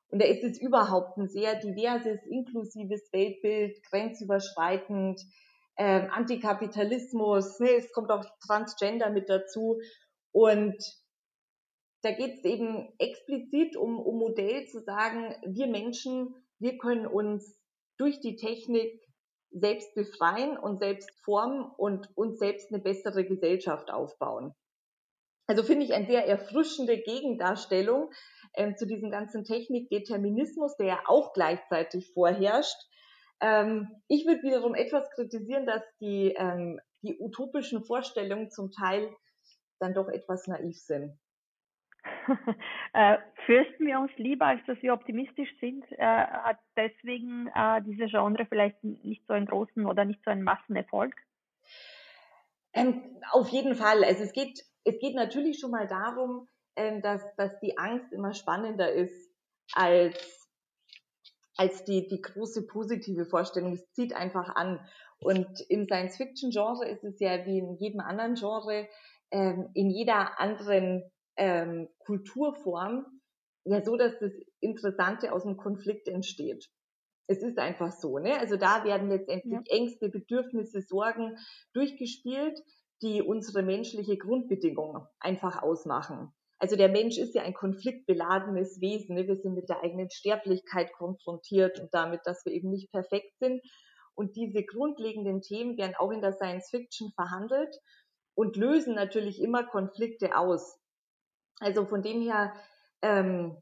Und 0.09 0.21
da 0.21 0.25
ist 0.25 0.43
es 0.43 0.59
überhaupt 0.59 1.17
ein 1.17 1.27
sehr 1.27 1.55
diverses, 1.55 2.19
inklusives 2.25 3.11
Weltbild, 3.11 3.83
grenzüberschreitend, 3.83 5.21
ähm, 5.77 6.09
Antikapitalismus, 6.11 7.59
ne, 7.59 7.71
es 7.75 7.91
kommt 7.91 8.09
auch 8.09 8.25
Transgender 8.45 9.09
mit 9.09 9.29
dazu. 9.29 9.79
Und 10.31 10.77
da 12.01 12.11
geht 12.11 12.39
es 12.39 12.45
eben 12.45 12.93
explizit 12.99 13.75
um, 13.75 13.99
um 13.99 14.17
Modell 14.17 14.65
zu 14.67 14.79
sagen, 14.81 15.35
wir 15.45 15.67
Menschen, 15.67 16.35
wir 16.59 16.77
können 16.77 17.05
uns 17.05 17.59
durch 17.97 18.19
die 18.19 18.35
Technik 18.35 19.06
selbst 19.51 19.93
befreien 19.95 20.57
und 20.57 20.79
selbst 20.79 21.09
formen 21.23 21.71
und 21.77 22.09
uns 22.15 22.39
selbst 22.39 22.71
eine 22.71 22.81
bessere 22.81 23.25
Gesellschaft 23.25 23.91
aufbauen. 23.91 24.53
Also 25.47 25.63
finde 25.63 25.85
ich 25.85 25.93
eine 25.93 26.05
sehr 26.05 26.27
erfrischende 26.27 26.97
Gegendarstellung 26.97 28.11
ähm, 28.53 28.75
zu 28.75 28.85
diesem 28.85 29.09
ganzen 29.09 29.45
Technikdeterminismus, 29.45 30.75
der 30.75 30.87
ja 30.87 30.99
auch 31.05 31.33
gleichzeitig 31.33 32.11
vorherrscht. 32.13 32.77
Ähm, 33.39 33.87
ich 34.09 34.25
würde 34.25 34.43
wiederum 34.43 34.75
etwas 34.75 35.09
kritisieren, 35.11 35.65
dass 35.65 35.83
die, 36.01 36.33
ähm, 36.37 36.81
die 37.01 37.17
utopischen 37.19 37.85
Vorstellungen 37.85 38.49
zum 38.51 38.71
Teil 38.71 39.09
dann 39.79 39.93
doch 39.93 40.09
etwas 40.09 40.47
naiv 40.47 40.77
sind. 40.77 41.17
äh, 42.93 43.17
fürchten 43.45 43.85
wir 43.85 43.99
uns 43.99 44.11
lieber, 44.17 44.45
als 44.45 44.61
dass 44.67 44.81
wir 44.81 44.93
optimistisch 44.93 45.49
sind? 45.59 45.85
Äh, 45.91 46.05
hat 46.05 46.59
deswegen 46.75 47.47
äh, 47.55 47.81
diese 47.83 48.07
Genre 48.07 48.45
vielleicht 48.47 48.83
nicht 48.83 49.25
so 49.27 49.33
einen 49.33 49.45
großen 49.45 49.85
oder 49.85 50.05
nicht 50.05 50.23
so 50.23 50.31
einen 50.31 50.43
Massenerfolg? 50.43 51.13
Ähm, 52.73 53.01
auf 53.31 53.49
jeden 53.49 53.75
Fall. 53.75 54.03
Also 54.03 54.23
es 54.23 54.33
geht 54.33 54.61
es 54.87 54.99
geht 54.99 55.15
natürlich 55.15 55.59
schon 55.59 55.71
mal 55.71 55.87
darum, 55.87 56.47
ähm, 56.77 57.01
dass, 57.01 57.21
dass 57.35 57.59
die 57.59 57.77
Angst 57.77 58.13
immer 58.13 58.33
spannender 58.33 58.91
ist 58.91 59.33
als 59.73 60.47
als 61.57 61.83
die, 61.85 62.07
die 62.07 62.21
große 62.21 62.67
positive 62.67 63.25
Vorstellung. 63.25 63.73
Es 63.73 63.91
zieht 63.93 64.15
einfach 64.15 64.55
an. 64.55 64.79
Und 65.19 65.59
im 65.69 65.85
Science-Fiction-Genre 65.85 66.87
ist 66.87 67.03
es 67.03 67.19
ja 67.19 67.45
wie 67.45 67.57
in 67.57 67.75
jedem 67.77 67.99
anderen 67.99 68.35
Genre, 68.35 68.87
ähm, 69.31 69.69
in 69.73 69.89
jeder 69.89 70.39
anderen 70.39 71.03
ähm, 71.37 71.89
Kulturform, 71.99 73.05
ja 73.65 73.83
so, 73.83 73.95
dass 73.95 74.17
das 74.19 74.31
Interessante 74.59 75.31
aus 75.31 75.43
dem 75.43 75.57
Konflikt 75.57 76.07
entsteht. 76.07 76.69
Es 77.27 77.43
ist 77.43 77.59
einfach 77.59 77.91
so, 77.91 78.19
ne? 78.19 78.39
Also 78.39 78.55
da 78.55 78.85
werden 78.85 79.09
letztendlich 79.09 79.53
ja. 79.53 79.77
Ängste, 79.77 80.09
Bedürfnisse, 80.09 80.81
Sorgen 80.81 81.37
durchgespielt, 81.73 82.57
die 83.01 83.21
unsere 83.21 83.63
menschliche 83.63 84.17
Grundbedingung 84.17 85.05
einfach 85.19 85.61
ausmachen. 85.61 86.31
Also 86.59 86.75
der 86.75 86.89
Mensch 86.89 87.17
ist 87.17 87.35
ja 87.35 87.43
ein 87.43 87.53
konfliktbeladenes 87.53 88.81
Wesen. 88.81 89.15
Ne? 89.15 89.27
Wir 89.27 89.35
sind 89.35 89.53
mit 89.53 89.69
der 89.69 89.83
eigenen 89.83 90.09
Sterblichkeit 90.09 90.91
konfrontiert 90.93 91.79
und 91.79 91.93
damit, 91.93 92.21
dass 92.25 92.45
wir 92.45 92.53
eben 92.53 92.71
nicht 92.71 92.91
perfekt 92.91 93.37
sind. 93.39 93.61
Und 94.15 94.35
diese 94.35 94.63
grundlegenden 94.63 95.41
Themen 95.41 95.77
werden 95.77 95.95
auch 95.95 96.11
in 96.11 96.21
der 96.21 96.33
Science 96.33 96.69
Fiction 96.71 97.11
verhandelt 97.13 97.75
und 98.35 98.55
lösen 98.55 98.95
natürlich 98.95 99.39
immer 99.39 99.63
Konflikte 99.63 100.35
aus. 100.35 100.79
Also 101.59 101.85
von 101.85 102.01
dem 102.01 102.21
her 102.21 102.53
ähm, 103.01 103.57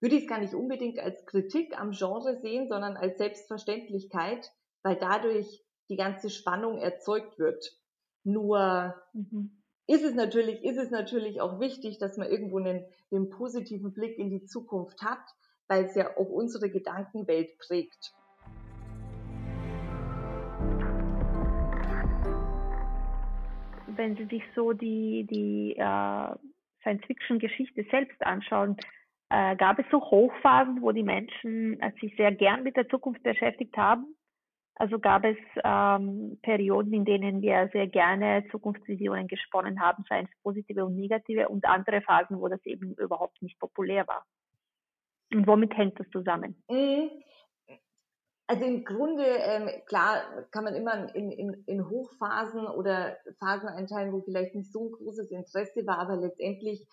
würde 0.00 0.16
ich 0.16 0.22
es 0.22 0.28
gar 0.28 0.38
nicht 0.38 0.54
unbedingt 0.54 0.98
als 0.98 1.24
Kritik 1.26 1.78
am 1.78 1.92
Genre 1.92 2.40
sehen, 2.40 2.68
sondern 2.68 2.96
als 2.96 3.18
Selbstverständlichkeit, 3.18 4.50
weil 4.82 4.96
dadurch 4.96 5.64
die 5.88 5.96
ganze 5.96 6.30
Spannung 6.30 6.78
erzeugt 6.78 7.38
wird. 7.38 7.78
Nur 8.24 8.94
mhm 9.12 9.62
ist 9.86 10.04
es 10.04 10.14
natürlich, 10.14 10.62
ist 10.64 10.78
es 10.78 10.90
natürlich 10.90 11.40
auch 11.40 11.58
wichtig, 11.58 11.98
dass 11.98 12.16
man 12.16 12.30
irgendwo 12.30 12.58
einen, 12.58 12.84
einen 13.10 13.30
positiven 13.30 13.92
Blick 13.92 14.16
in 14.18 14.30
die 14.30 14.44
Zukunft 14.44 15.02
hat, 15.02 15.22
weil 15.68 15.84
es 15.84 15.94
ja 15.94 16.16
auch 16.16 16.28
unsere 16.28 16.70
Gedankenwelt 16.70 17.58
prägt. 17.58 18.14
Wenn 23.94 24.16
Sie 24.16 24.24
sich 24.24 24.42
so 24.54 24.72
die, 24.72 25.26
die 25.28 25.76
äh, 25.76 26.34
Science-Fiction-Geschichte 26.82 27.84
selbst 27.90 28.20
anschauen, 28.24 28.76
äh, 29.30 29.56
gab 29.56 29.78
es 29.78 29.86
so 29.90 30.00
Hochphasen, 30.00 30.82
wo 30.82 30.92
die 30.92 31.02
Menschen 31.02 31.80
äh, 31.80 31.92
sich 32.00 32.14
sehr 32.16 32.32
gern 32.32 32.62
mit 32.62 32.76
der 32.76 32.88
Zukunft 32.88 33.22
beschäftigt 33.22 33.76
haben 33.76 34.14
also 34.76 34.98
gab 34.98 35.24
es 35.24 35.36
ähm, 35.64 36.38
Perioden, 36.42 36.92
in 36.92 37.04
denen 37.04 37.42
wir 37.42 37.68
sehr 37.72 37.86
gerne 37.86 38.44
Zukunftsvisionen 38.50 39.28
gesponnen 39.28 39.80
haben, 39.80 40.04
seien 40.08 40.24
es 40.24 40.42
positive 40.42 40.84
und 40.84 40.96
negative, 40.96 41.48
und 41.48 41.64
andere 41.66 42.00
Phasen, 42.00 42.40
wo 42.40 42.48
das 42.48 42.64
eben 42.64 42.94
überhaupt 42.94 43.40
nicht 43.42 43.58
populär 43.58 44.06
war. 44.08 44.24
Und 45.32 45.46
womit 45.46 45.76
hängt 45.76 46.00
das 46.00 46.08
zusammen? 46.10 46.62
Mhm. 46.68 47.10
Also 48.52 48.66
im 48.66 48.84
Grunde, 48.84 49.24
ähm, 49.24 49.70
klar, 49.86 50.46
kann 50.50 50.64
man 50.64 50.74
immer 50.74 51.14
in, 51.14 51.32
in, 51.32 51.64
in 51.64 51.88
Hochphasen 51.88 52.66
oder 52.66 53.16
Phasen 53.38 53.66
einteilen, 53.66 54.12
wo 54.12 54.20
vielleicht 54.20 54.54
nicht 54.54 54.70
so 54.70 54.88
ein 54.88 54.92
großes 54.92 55.30
Interesse 55.30 55.86
war, 55.86 55.98
aber 55.98 56.18
letztendlich 56.18 56.86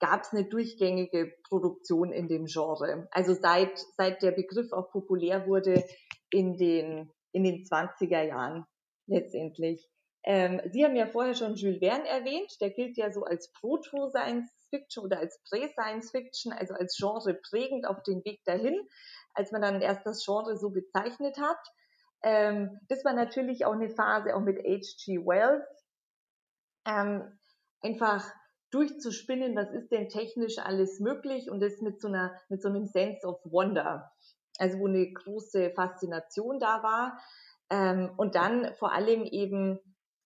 gab 0.00 0.20
es 0.20 0.34
eine 0.34 0.44
durchgängige 0.44 1.32
Produktion 1.48 2.12
in 2.12 2.28
dem 2.28 2.44
Genre. 2.44 3.08
Also 3.10 3.32
seit, 3.32 3.78
seit 3.96 4.20
der 4.20 4.32
Begriff 4.32 4.70
auch 4.74 4.90
populär 4.90 5.46
wurde, 5.46 5.82
in 6.30 6.58
den, 6.58 7.10
in 7.32 7.44
den 7.44 7.64
20er 7.64 8.24
Jahren 8.24 8.66
letztendlich. 9.06 9.88
Ähm, 10.24 10.60
Sie 10.70 10.84
haben 10.84 10.96
ja 10.96 11.06
vorher 11.06 11.34
schon 11.34 11.54
Jules 11.54 11.78
Verne 11.78 12.06
erwähnt, 12.06 12.52
der 12.60 12.68
gilt 12.68 12.98
ja 12.98 13.10
so 13.10 13.24
als 13.24 13.50
Proto-Science 13.52 14.50
Fiction 14.68 15.04
oder 15.04 15.20
als 15.20 15.40
Prä-Science 15.48 16.10
Fiction, 16.10 16.52
also 16.52 16.74
als 16.74 16.98
Genre 16.98 17.34
prägend 17.48 17.86
auf 17.86 18.02
den 18.02 18.22
Weg 18.26 18.42
dahin, 18.44 18.86
als 19.34 19.52
man 19.52 19.62
dann 19.62 19.80
erst 19.80 20.06
das 20.06 20.24
Genre 20.24 20.56
so 20.56 20.70
bezeichnet 20.70 21.38
hat. 21.38 21.58
Ähm, 22.22 22.78
das 22.88 23.04
war 23.04 23.12
natürlich 23.12 23.64
auch 23.64 23.72
eine 23.72 23.90
Phase, 23.90 24.34
auch 24.34 24.40
mit 24.40 24.58
H.G. 24.58 25.18
Wells, 25.26 25.66
ähm, 26.86 27.38
einfach 27.82 28.24
durchzuspinnen, 28.70 29.54
was 29.54 29.70
ist 29.72 29.92
denn 29.92 30.08
technisch 30.08 30.58
alles 30.58 31.00
möglich 31.00 31.50
und 31.50 31.60
das 31.60 31.80
mit 31.80 32.00
so 32.00 32.08
einer, 32.08 32.34
mit 32.48 32.62
so 32.62 32.68
einem 32.68 32.86
Sense 32.86 33.26
of 33.26 33.40
Wonder 33.44 34.10
also 34.58 34.78
wo 34.78 34.86
eine 34.86 35.12
große 35.12 35.70
Faszination 35.70 36.58
da 36.58 36.82
war. 36.82 37.18
Ähm, 37.70 38.12
und 38.16 38.34
dann 38.34 38.74
vor 38.74 38.92
allem 38.92 39.24
eben 39.24 39.78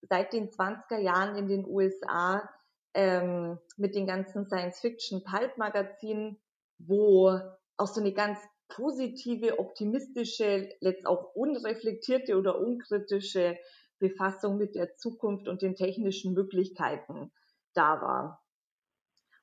seit 0.03 0.33
den 0.33 0.51
20er 0.51 0.99
Jahren 0.99 1.37
in 1.37 1.49
den 1.49 1.67
USA 1.67 2.49
ähm, 2.95 3.59
mit 3.77 3.95
den 3.95 4.07
ganzen 4.07 4.47
Science-Fiction-Pulp-Magazinen, 4.47 6.41
wo 6.79 7.39
auch 7.77 7.87
so 7.87 8.01
eine 8.01 8.13
ganz 8.13 8.39
positive, 8.69 9.59
optimistische, 9.59 10.69
letzt 10.81 11.07
auch 11.07 11.35
unreflektierte 11.35 12.37
oder 12.37 12.61
unkritische 12.61 13.59
Befassung 13.99 14.59
mit 14.59 14.75
der 14.75 14.97
Zukunft 14.97 15.49
und 15.49 15.63
den 15.63 15.75
technischen 15.75 16.35
Möglichkeiten 16.35 17.33
da 17.75 18.01
war. 18.01 18.45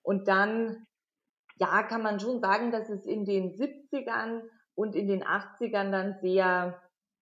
Und 0.02 0.28
dann, 0.28 0.86
ja, 1.58 1.84
kann 1.84 2.04
man 2.04 2.20
schon 2.20 2.40
sagen, 2.40 2.72
dass 2.72 2.90
es 2.90 3.06
in 3.06 3.26
den 3.26 3.52
70ern 3.52 4.44
und 4.76 4.96
in 4.96 5.08
den 5.08 5.24
80ern 5.24 5.92
dann 5.92 6.20
sehr 6.22 6.82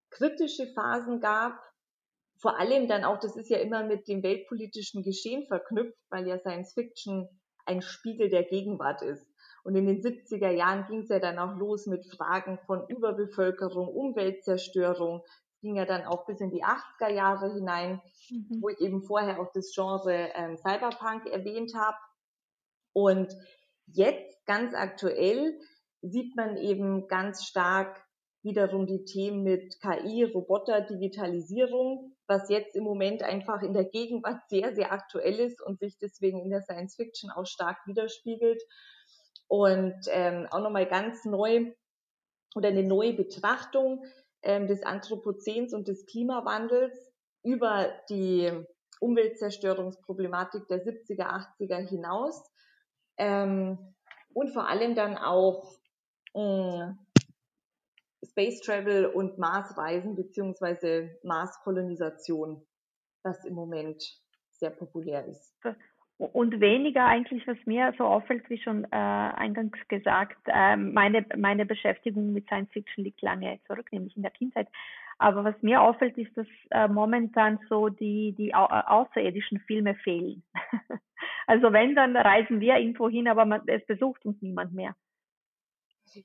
kritische 0.10 0.68
Phasen 0.74 1.22
gab. 1.22 1.60
Vor 2.40 2.60
allem 2.60 2.88
dann 2.88 3.06
auch, 3.06 3.20
das 3.20 3.38
ist 3.38 3.50
ja 3.50 3.60
immer 3.60 3.84
mit 3.84 4.08
dem 4.08 4.22
weltpolitischen 4.22 5.04
Geschehen 5.04 5.48
verknüpft, 5.48 5.98
weil 6.10 6.28
ja 6.28 6.38
Science 6.40 6.74
Fiction 6.74 7.30
ein 7.66 7.82
Spiegel 7.82 8.30
der 8.30 8.44
Gegenwart 8.44 9.02
ist. 9.02 9.33
Und 9.64 9.76
in 9.76 9.86
den 9.86 10.02
70er 10.02 10.52
Jahren 10.52 10.86
ging 10.88 11.02
es 11.02 11.10
ja 11.10 11.20
dann 11.20 11.40
auch 11.40 11.56
los 11.58 11.88
mit 11.88 12.06
Fragen 12.06 12.60
von 12.66 12.86
Überbevölkerung, 12.88 13.88
Umweltzerstörung. 13.88 15.24
Ging 15.62 15.78
ja 15.78 15.86
dann 15.86 16.04
auch 16.04 16.26
bis 16.26 16.42
in 16.42 16.52
die 16.52 16.64
80er 16.64 17.10
Jahre 17.10 17.54
hinein, 17.54 18.02
mhm. 18.30 18.60
wo 18.62 18.70
ich 18.70 18.80
eben 18.82 19.04
vorher 19.04 19.40
auch 19.40 19.52
das 19.54 19.72
Genre 19.74 20.30
ähm, 20.36 20.58
Cyberpunk 20.58 21.28
erwähnt 21.28 21.74
habe. 21.76 21.98
Und 22.92 23.34
jetzt 23.88 24.46
ganz 24.46 24.74
aktuell 24.74 25.58
sieht 26.02 26.36
man 26.36 26.58
eben 26.58 27.08
ganz 27.08 27.46
stark 27.46 28.04
wiederum 28.44 28.86
die 28.86 29.06
Themen 29.06 29.44
mit 29.44 29.80
KI, 29.80 30.24
Roboter, 30.24 30.82
Digitalisierung, 30.82 32.14
was 32.28 32.50
jetzt 32.50 32.76
im 32.76 32.84
Moment 32.84 33.24
einfach 33.24 33.62
in 33.62 33.74
der 33.74 33.86
Gegenwart 33.86 34.42
sehr, 34.50 34.76
sehr 34.76 34.92
aktuell 34.92 35.40
ist 35.40 35.62
und 35.62 35.80
sich 35.80 35.98
deswegen 35.98 36.42
in 36.42 36.50
der 36.50 36.62
Science 36.62 36.96
Fiction 36.96 37.32
auch 37.32 37.46
stark 37.46 37.78
widerspiegelt. 37.86 38.62
Und 39.54 40.08
ähm, 40.08 40.48
auch 40.50 40.62
nochmal 40.62 40.88
ganz 40.88 41.26
neu 41.26 41.72
oder 42.56 42.70
eine 42.70 42.82
neue 42.82 43.14
Betrachtung 43.14 44.04
ähm, 44.42 44.66
des 44.66 44.82
Anthropozäns 44.82 45.76
und 45.76 45.88
des 45.88 46.08
Klimawandels 46.08 47.14
über 47.44 47.94
die 48.10 48.52
Umweltzerstörungsproblematik 49.00 50.68
der 50.70 50.84
70er, 50.84 51.46
80er 51.60 51.88
hinaus. 51.88 52.44
Ähm, 53.18 53.78
und 54.34 54.50
vor 54.50 54.68
allem 54.68 54.96
dann 54.96 55.20
auch 55.20 55.78
äh, 56.34 56.88
Space 58.26 58.60
Travel 58.62 59.06
und 59.06 59.38
Marsreisen 59.38 60.16
beziehungsweise 60.16 61.20
Marskolonisation, 61.22 62.66
was 63.22 63.46
im 63.46 63.54
Moment 63.54 64.04
sehr 64.50 64.72
populär 64.72 65.28
ist. 65.28 65.56
Und 66.32 66.60
weniger 66.60 67.06
eigentlich, 67.06 67.46
was 67.48 67.58
mir 67.66 67.94
so 67.98 68.06
auffällt, 68.06 68.50
wie 68.50 68.62
schon 68.62 68.86
äh, 68.86 68.88
eingangs 68.96 69.78
gesagt, 69.88 70.38
äh, 70.46 70.78
meine, 70.78 71.26
meine 71.36 71.66
Beschäftigung 71.66 72.34
mit 72.34 72.46
Science 72.48 72.72
Fiction 72.72 73.04
liegt 73.04 73.22
lange 73.22 73.60
zurück, 73.68 73.92
nämlich 73.92 74.16
in 74.16 74.22
der 74.22 74.32
Kindheit. 74.32 74.68
Aber 75.18 75.44
was 75.44 75.56
mir 75.62 75.82
auffällt, 75.82 76.18
ist, 76.18 76.36
dass 76.38 76.48
äh, 76.72 76.88
momentan 76.88 77.60
so 77.70 77.90
die, 77.90 78.34
die 78.38 78.54
au 78.54 78.66
außerirdischen 78.66 79.60
Filme 79.62 79.96
fehlen. 79.96 80.44
also 81.48 81.72
wenn, 81.72 81.96
dann 81.96 82.16
reisen 82.16 82.60
wir 82.60 82.78
irgendwo 82.78 83.10
hin, 83.10 83.28
aber 83.28 83.46
man, 83.46 83.62
es 83.68 83.86
besucht 83.86 84.26
uns 84.26 84.42
niemand 84.42 84.74
mehr. 84.74 84.96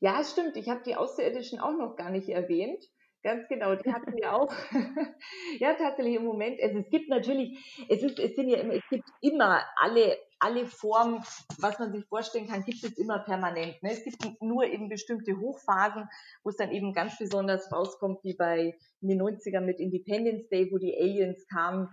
Ja, 0.00 0.22
stimmt. 0.24 0.56
Ich 0.56 0.68
habe 0.68 0.82
die 0.84 0.96
Außerirdischen 0.96 1.60
auch 1.60 1.76
noch 1.76 1.96
gar 1.96 2.10
nicht 2.10 2.28
erwähnt. 2.28 2.84
Ganz 3.28 3.46
genau, 3.46 3.74
die 3.74 3.92
hatten 3.92 4.16
wir 4.16 4.32
auch. 4.32 4.50
ja, 5.60 5.74
tatsächlich 5.74 6.14
im 6.14 6.24
Moment. 6.24 6.62
Also 6.62 6.78
es 6.78 6.88
gibt 6.88 7.10
natürlich, 7.10 7.58
es 7.86 8.02
ist, 8.02 8.18
es 8.18 8.34
sind 8.34 8.48
ja 8.48 8.56
immer, 8.56 8.72
es 8.72 8.88
gibt 8.88 9.04
immer 9.20 9.60
alle, 9.76 10.16
alle 10.38 10.64
Formen, 10.64 11.22
was 11.58 11.78
man 11.78 11.92
sich 11.92 12.06
vorstellen 12.06 12.48
kann, 12.48 12.64
gibt 12.64 12.82
es 12.82 12.96
immer 12.96 13.18
permanent. 13.18 13.82
Ne? 13.82 13.90
Es 13.92 14.02
gibt 14.02 14.40
nur 14.40 14.64
eben 14.64 14.88
bestimmte 14.88 15.38
Hochphasen, 15.38 16.08
wo 16.42 16.48
es 16.48 16.56
dann 16.56 16.72
eben 16.72 16.94
ganz 16.94 17.18
besonders 17.18 17.70
rauskommt, 17.70 18.24
wie 18.24 18.32
bei 18.32 18.74
in 19.02 19.08
den 19.08 19.20
90ern 19.20 19.60
mit 19.60 19.78
Independence 19.78 20.48
Day, 20.48 20.72
wo 20.72 20.78
die 20.78 20.96
Aliens 20.96 21.46
kamen. 21.48 21.86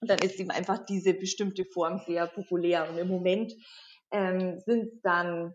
Und 0.00 0.08
dann 0.08 0.20
ist 0.20 0.40
eben 0.40 0.50
einfach 0.50 0.86
diese 0.86 1.12
bestimmte 1.12 1.66
Form 1.66 1.98
sehr 2.06 2.28
populär. 2.28 2.88
Und 2.88 2.96
im 2.96 3.08
Moment 3.08 3.52
ähm, 4.10 4.58
sind 4.60 4.84
es 4.84 5.02
dann 5.02 5.54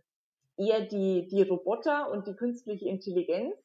eher 0.57 0.81
die, 0.81 1.27
die 1.27 1.41
Roboter 1.41 2.11
und 2.11 2.27
die 2.27 2.35
künstliche 2.35 2.87
Intelligenz. 2.87 3.55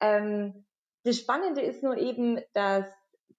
Ähm, 0.00 0.64
das 1.08 1.18
Spannende 1.18 1.62
ist 1.62 1.82
nur 1.82 1.96
eben, 1.96 2.38
dass 2.52 2.84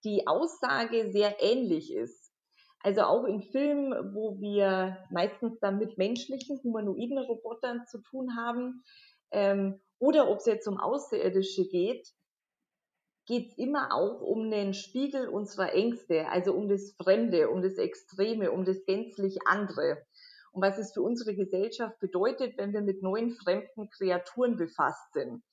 die 0.04 0.26
Aussage 0.26 1.12
sehr 1.12 1.36
ähnlich 1.40 1.94
ist. 1.94 2.34
Also 2.82 3.02
auch 3.02 3.26
in 3.26 3.42
Filmen, 3.44 4.16
wo 4.16 4.40
wir 4.40 4.98
meistens 5.12 5.60
dann 5.60 5.78
mit 5.78 5.98
menschlichen, 5.98 6.60
humanoiden 6.64 7.20
Robotern 7.20 7.86
zu 7.86 8.00
tun 8.02 8.36
haben, 8.36 8.84
ähm, 9.32 9.80
oder 10.00 10.32
ob 10.32 10.40
es 10.40 10.48
jetzt 10.48 10.68
um 10.68 10.80
Außerirdische 10.80 11.68
geht, 11.68 12.08
geht 13.28 13.52
es 13.52 13.58
immer 13.60 13.94
auch 13.94 14.22
um 14.22 14.50
den 14.50 14.74
Spiegel 14.74 15.28
unserer 15.28 15.74
Ängste, 15.74 16.28
also 16.30 16.54
um 16.54 16.70
das 16.70 16.96
Fremde, 17.00 17.52
um 17.52 17.62
das 17.62 17.76
Extreme, 17.76 18.52
um 18.52 18.66
das 18.66 18.84
gänzlich 18.86 19.38
andere. 19.46 20.02
Und 20.54 20.64
was 20.64 20.80
es 20.80 20.94
für 20.94 21.04
unsere 21.04 21.36
Gesellschaft 21.36 22.00
bedeutet, 22.00 22.58
wenn 22.58 22.74
wir 22.74 22.82
mit 22.82 23.04
neuen 23.04 23.36
fremden 23.36 23.92
Kreaturen 23.92 24.58
befasst 24.58 25.14
sind. 25.14 25.44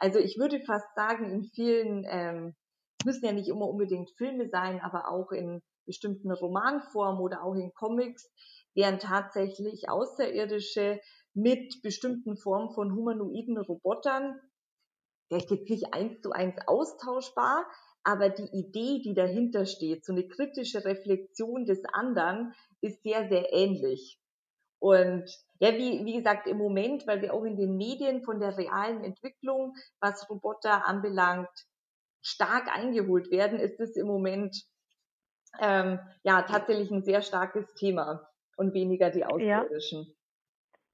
Also 0.00 0.18
ich 0.18 0.38
würde 0.38 0.60
fast 0.60 0.92
sagen, 0.96 1.30
in 1.30 1.44
vielen, 1.44 2.04
ähm, 2.08 2.56
müssen 3.04 3.24
ja 3.24 3.32
nicht 3.32 3.48
immer 3.48 3.68
unbedingt 3.68 4.10
Filme 4.16 4.48
sein, 4.48 4.80
aber 4.80 5.08
auch 5.08 5.30
in 5.30 5.62
bestimmten 5.86 6.30
Romanformen 6.32 7.20
oder 7.20 7.42
auch 7.44 7.54
in 7.54 7.72
Comics, 7.74 8.30
werden 8.74 8.98
tatsächlich 8.98 9.88
Außerirdische 9.88 11.00
mit 11.34 11.82
bestimmten 11.82 12.36
Formen 12.36 12.70
von 12.70 12.94
humanoiden 12.94 13.58
Robotern 13.58 14.40
vielleicht 15.28 15.50
jetzt 15.50 15.70
nicht 15.70 15.94
eins 15.94 16.20
zu 16.20 16.32
eins 16.32 16.56
austauschbar, 16.66 17.66
aber 18.02 18.30
die 18.30 18.48
Idee, 18.52 19.00
die 19.02 19.14
dahinter 19.14 19.66
steht, 19.66 20.04
so 20.04 20.12
eine 20.12 20.26
kritische 20.26 20.84
Reflexion 20.84 21.66
des 21.66 21.82
anderen, 21.92 22.52
ist 22.80 23.02
sehr, 23.02 23.28
sehr 23.28 23.52
ähnlich. 23.52 24.19
Und 24.80 25.30
ja, 25.58 25.74
wie, 25.74 26.04
wie 26.04 26.14
gesagt, 26.14 26.46
im 26.46 26.56
Moment, 26.56 27.06
weil 27.06 27.20
wir 27.20 27.34
auch 27.34 27.44
in 27.44 27.56
den 27.56 27.76
Medien 27.76 28.22
von 28.22 28.40
der 28.40 28.56
realen 28.56 29.04
Entwicklung, 29.04 29.74
was 30.00 30.28
Roboter 30.28 30.86
anbelangt, 30.86 31.50
stark 32.22 32.74
eingeholt 32.74 33.30
werden, 33.30 33.60
ist 33.60 33.78
es 33.78 33.96
im 33.96 34.06
Moment 34.06 34.56
ähm, 35.60 35.98
ja 36.22 36.42
tatsächlich 36.42 36.90
ein 36.90 37.02
sehr 37.02 37.22
starkes 37.22 37.74
Thema 37.74 38.26
und 38.56 38.72
weniger 38.72 39.10
die 39.10 39.24
Außerirdischen. 39.24 40.06
Ja. 40.06 40.14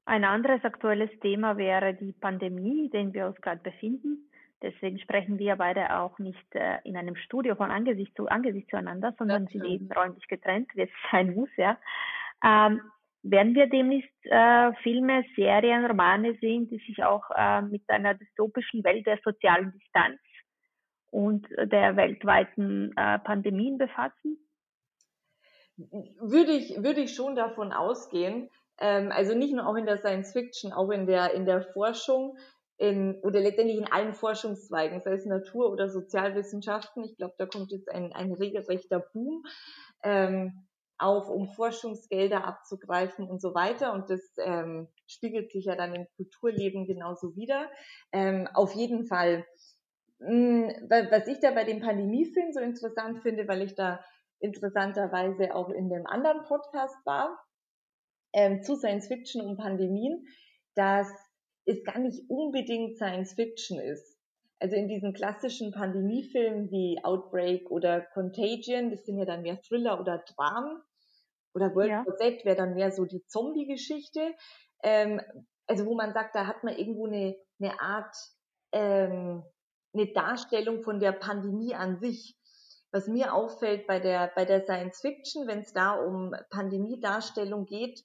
Ein 0.05 0.25
anderes 0.25 0.65
aktuelles 0.65 1.11
Thema 1.21 1.57
wäre 1.57 1.95
die 1.95 2.13
Pandemie, 2.13 2.85
in 2.85 2.91
der 2.91 3.13
wir 3.13 3.27
uns 3.27 3.41
gerade 3.41 3.61
befinden. 3.61 4.31
Deswegen 4.63 4.99
sprechen 4.99 5.39
wir 5.39 5.57
beide 5.57 5.99
auch 5.99 6.19
nicht 6.19 6.55
äh, 6.55 6.79
in 6.85 6.97
einem 6.97 7.15
Studio 7.17 7.57
von 7.57 7.71
Angesicht 7.71 8.17
zu 8.17 8.27
Angesicht 8.27 8.71
zueinander, 8.71 9.15
sondern 9.19 9.47
sind 9.49 9.65
eben 9.65 9.91
räumlich 9.93 10.27
getrennt, 10.29 10.71
wie 10.75 10.83
es 10.83 10.91
sein 11.13 11.35
muss, 11.35 11.51
ja. 11.57 11.79
Ähm, 12.43 12.81
werden 13.31 13.55
wir 13.55 13.69
demnächst 13.69 14.11
äh, 14.25 14.73
Filme, 14.83 15.25
Serien, 15.35 15.85
Romane 15.85 16.37
sehen, 16.41 16.69
die 16.69 16.79
sich 16.87 17.05
auch 17.05 17.25
äh, 17.35 17.63
mit 17.63 17.83
einer 17.89 18.15
dystopischen 18.15 18.85
Welt 18.85 19.07
der 19.07 19.19
sozialen 19.25 19.73
Distanz 19.73 20.21
und 21.11 21.47
der 21.51 21.97
weltweiten 21.97 22.93
äh, 22.97 23.19
Pandemien 23.19 23.79
befassen? 23.79 24.39
Würde 25.77 26.53
ich, 26.53 26.83
würde 26.83 27.01
ich 27.03 27.15
schon 27.15 27.37
davon 27.37 27.73
ausgehen, 27.73 28.49
ähm, 28.79 29.11
also 29.13 29.35
nicht 29.37 29.55
nur 29.55 29.67
auch 29.67 29.77
in 29.77 29.87
der 29.87 29.99
Science 29.99 30.33
Fiction, 30.33 30.73
auch 30.73 30.91
in 30.91 31.07
der, 31.07 31.35
in 31.35 31.45
der 31.45 31.63
Forschung, 31.63 32.37
in, 32.79 33.19
oder 33.23 33.41
letztendlich 33.41 33.79
in 33.79 33.91
allen 33.91 34.15
Forschungszweigen, 34.15 35.01
sei 35.01 35.13
es 35.13 35.25
Natur- 35.25 35.71
oder 35.71 35.89
Sozialwissenschaften. 35.89 37.05
Ich 37.05 37.17
glaube, 37.17 37.35
da 37.39 37.47
kommt 37.47 37.71
jetzt 37.73 37.91
ein, 37.91 38.13
ein 38.13 38.33
regelrechter 38.33 39.01
Boom, 39.13 39.45
ähm, 40.03 40.66
auch 40.99 41.29
um 41.29 41.49
Forschungsgelder 41.49 42.45
abzugreifen 42.45 43.29
und 43.29 43.41
so 43.41 43.55
weiter. 43.55 43.93
Und 43.93 44.11
das 44.11 44.21
ähm, 44.39 44.89
spiegelt 45.07 45.53
sich 45.53 45.67
ja 45.67 45.77
dann 45.77 45.95
im 45.95 46.07
Kulturleben 46.17 46.87
genauso 46.87 47.37
wieder. 47.37 47.71
Ähm, 48.13 48.49
auf 48.55 48.75
jeden 48.75 49.07
Fall. 49.07 49.47
Mh, 50.19 50.29
hm, 50.29 50.89
was 51.11 51.27
ich 51.27 51.41
da 51.41 51.51
bei 51.51 51.65
dem 51.65 51.81
Pandemiefilm 51.81 52.53
so 52.53 52.61
interessant 52.61 53.21
finde, 53.23 53.47
weil 53.49 53.63
ich 53.63 53.75
da 53.75 54.01
interessanterweise 54.41 55.55
auch 55.55 55.69
in 55.71 55.89
dem 55.89 56.07
anderen 56.07 56.45
Podcast 56.45 56.97
war, 57.05 57.39
ähm, 58.33 58.63
zu 58.63 58.77
Science 58.77 59.09
Fiction 59.09 59.43
und 59.43 59.57
Pandemien, 59.57 60.27
dass 60.75 61.09
es 61.65 61.83
gar 61.85 61.99
nicht 61.99 62.29
unbedingt 62.29 62.97
Science 62.97 63.35
Fiction 63.35 63.79
ist. 63.79 64.17
Also 64.59 64.77
in 64.77 64.89
diesen 64.89 65.13
klassischen 65.13 65.73
Pandemiefilmen 65.73 66.71
wie 66.71 66.99
Outbreak 67.03 67.71
oder 67.71 68.01
Contagion, 68.01 68.91
das 68.91 69.05
sind 69.05 69.19
ja 69.19 69.27
dann 69.27 69.43
mehr 69.43 69.61
Thriller 69.61 70.01
oder 70.01 70.25
Dramen. 70.35 70.81
Oder 71.57 71.75
World 71.75 71.89
ja. 71.89 72.07
War 72.07 72.17
Z 72.17 72.45
wäre 72.45 72.55
dann 72.55 72.75
mehr 72.75 72.93
so 72.93 73.07
die 73.07 73.25
Zombie-Geschichte. 73.27 74.35
Ähm, 74.83 75.23
also 75.67 75.87
wo 75.87 75.95
man 75.95 76.13
sagt, 76.13 76.35
da 76.35 76.47
hat 76.47 76.63
man 76.63 76.77
irgendwo 76.77 77.07
eine, 77.07 77.35
eine 77.59 77.81
Art, 77.81 78.15
ähm, 78.73 79.43
eine 79.95 80.13
Darstellung 80.13 80.83
von 80.83 81.01
der 81.01 81.13
Pandemie 81.13 81.75
an 81.75 81.99
sich. 81.99 82.37
Was 82.93 83.09
mir 83.09 83.33
auffällt 83.33 83.87
bei 83.87 83.99
der, 83.99 84.31
bei 84.37 84.45
der 84.45 84.65
Science 84.65 85.01
Fiction, 85.01 85.47
wenn 85.47 85.61
es 85.61 85.73
da 85.73 85.93
um 85.93 86.35
Pandemiedarstellung 86.51 87.65
geht, 87.65 88.05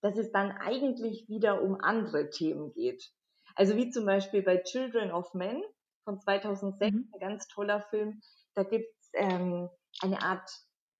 dass 0.00 0.16
es 0.16 0.32
dann 0.32 0.50
eigentlich 0.52 1.28
wieder 1.28 1.62
um 1.62 1.78
andere 1.78 2.30
Themen 2.30 2.72
geht. 2.72 3.10
Also 3.54 3.76
wie 3.76 3.90
zum 3.90 4.06
Beispiel 4.06 4.42
bei 4.42 4.62
Children 4.62 5.12
of 5.12 5.34
Men 5.34 5.62
von 6.04 6.18
2006, 6.18 6.90
mhm. 6.90 7.10
ein 7.12 7.20
ganz 7.20 7.48
toller 7.48 7.82
Film. 7.90 8.22
Da 8.54 8.62
gibt's 8.62 9.10
ähm, 9.12 9.68
eine 10.00 10.22
Art 10.22 10.50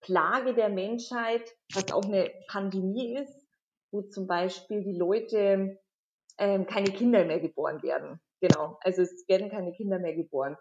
Plage 0.04 0.54
der 0.54 0.68
Menschheit, 0.68 1.42
was 1.72 1.92
auch 1.92 2.04
eine 2.04 2.30
Pandemie 2.48 3.16
ist, 3.16 3.46
wo 3.90 4.02
zum 4.02 4.26
Beispiel 4.26 4.82
die 4.82 4.96
Leute 4.96 5.78
ähm, 6.38 6.66
keine 6.66 6.92
Kinder 6.92 7.24
mehr 7.24 7.40
geboren 7.40 7.82
werden. 7.82 8.20
Genau, 8.40 8.78
also 8.82 9.02
es 9.02 9.24
werden 9.28 9.50
keine 9.50 9.72
Kinder 9.72 9.98
mehr 9.98 10.14
geboren. 10.14 10.56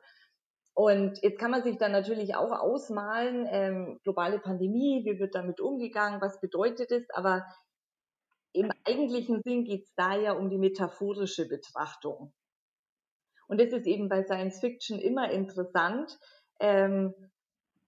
Und 0.73 1.21
jetzt 1.21 1.39
kann 1.39 1.51
man 1.51 1.63
sich 1.63 1.77
dann 1.77 1.91
natürlich 1.91 2.35
auch 2.35 2.51
ausmalen, 2.51 3.45
ähm, 3.49 3.99
globale 4.03 4.39
Pandemie, 4.39 5.03
wie 5.05 5.19
wird 5.19 5.35
damit 5.35 5.59
umgegangen, 5.59 6.21
was 6.21 6.39
bedeutet 6.39 6.91
es, 6.91 7.07
aber 7.11 7.45
im 8.53 8.71
eigentlichen 8.85 9.41
Sinn 9.43 9.65
geht 9.65 9.83
es 9.83 9.93
da 9.95 10.15
ja 10.15 10.33
um 10.33 10.49
die 10.49 10.57
metaphorische 10.57 11.47
Betrachtung. 11.47 12.33
Und 13.47 13.59
das 13.59 13.73
ist 13.73 13.85
eben 13.85 14.09
bei 14.09 14.23
Science 14.23 14.61
Fiction 14.61 14.99
immer 14.99 15.29
interessant, 15.31 16.17
ähm, 16.59 17.13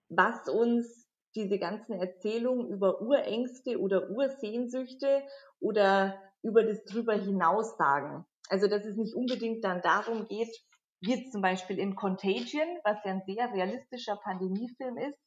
was 0.09 0.49
uns 0.49 1.04
diese 1.35 1.59
ganzen 1.59 1.93
Erzählungen 1.93 2.69
über 2.69 3.01
Urängste 3.01 3.79
oder 3.79 4.09
Ursehnsüchte 4.09 5.23
oder 5.59 6.21
über 6.41 6.63
das 6.63 6.83
drüber 6.85 7.13
hinaus 7.13 7.77
sagen. 7.77 8.25
Also 8.49 8.67
dass 8.67 8.85
es 8.85 8.95
nicht 8.95 9.15
unbedingt 9.15 9.63
dann 9.63 9.81
darum 9.81 10.27
geht, 10.27 10.55
wie 11.01 11.29
zum 11.29 11.41
Beispiel 11.41 11.79
in 11.79 11.95
Contagion, 11.95 12.79
was 12.83 12.97
ja 13.03 13.11
ein 13.11 13.23
sehr 13.25 13.51
realistischer 13.51 14.15
Pandemiefilm 14.15 14.97
ist, 14.97 15.19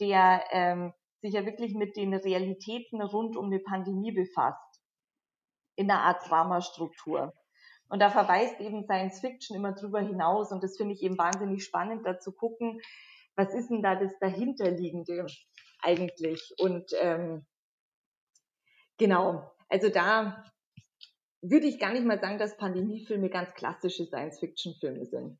der 0.00 0.42
ähm, 0.50 0.92
sich 1.20 1.34
ja 1.34 1.44
wirklich 1.44 1.74
mit 1.74 1.96
den 1.96 2.14
Realitäten 2.14 3.02
rund 3.02 3.36
um 3.36 3.50
die 3.50 3.58
Pandemie 3.58 4.12
befasst 4.12 4.82
in 5.76 5.90
einer 5.90 6.02
Art 6.02 6.28
Dramastruktur. 6.28 7.32
Und 7.88 8.00
da 8.00 8.10
verweist 8.10 8.60
eben 8.60 8.84
Science 8.84 9.20
Fiction 9.20 9.56
immer 9.56 9.72
drüber 9.72 10.00
hinaus. 10.00 10.52
Und 10.52 10.62
das 10.62 10.76
finde 10.76 10.94
ich 10.94 11.02
eben 11.02 11.16
wahnsinnig 11.16 11.64
spannend, 11.64 12.06
da 12.06 12.18
zu 12.18 12.32
gucken, 12.32 12.80
was 13.38 13.54
ist 13.54 13.70
denn 13.70 13.82
da 13.82 13.94
das 13.94 14.18
dahinterliegende 14.18 15.26
eigentlich? 15.80 16.52
Und 16.58 16.90
ähm, 17.00 17.46
genau, 18.98 19.48
also 19.68 19.88
da 19.90 20.44
würde 21.40 21.66
ich 21.66 21.78
gar 21.78 21.92
nicht 21.92 22.04
mal 22.04 22.18
sagen, 22.18 22.38
dass 22.38 22.56
Pandemiefilme 22.56 23.30
ganz 23.30 23.54
klassische 23.54 24.06
Science-Fiction-Filme 24.06 25.06
sind. 25.06 25.38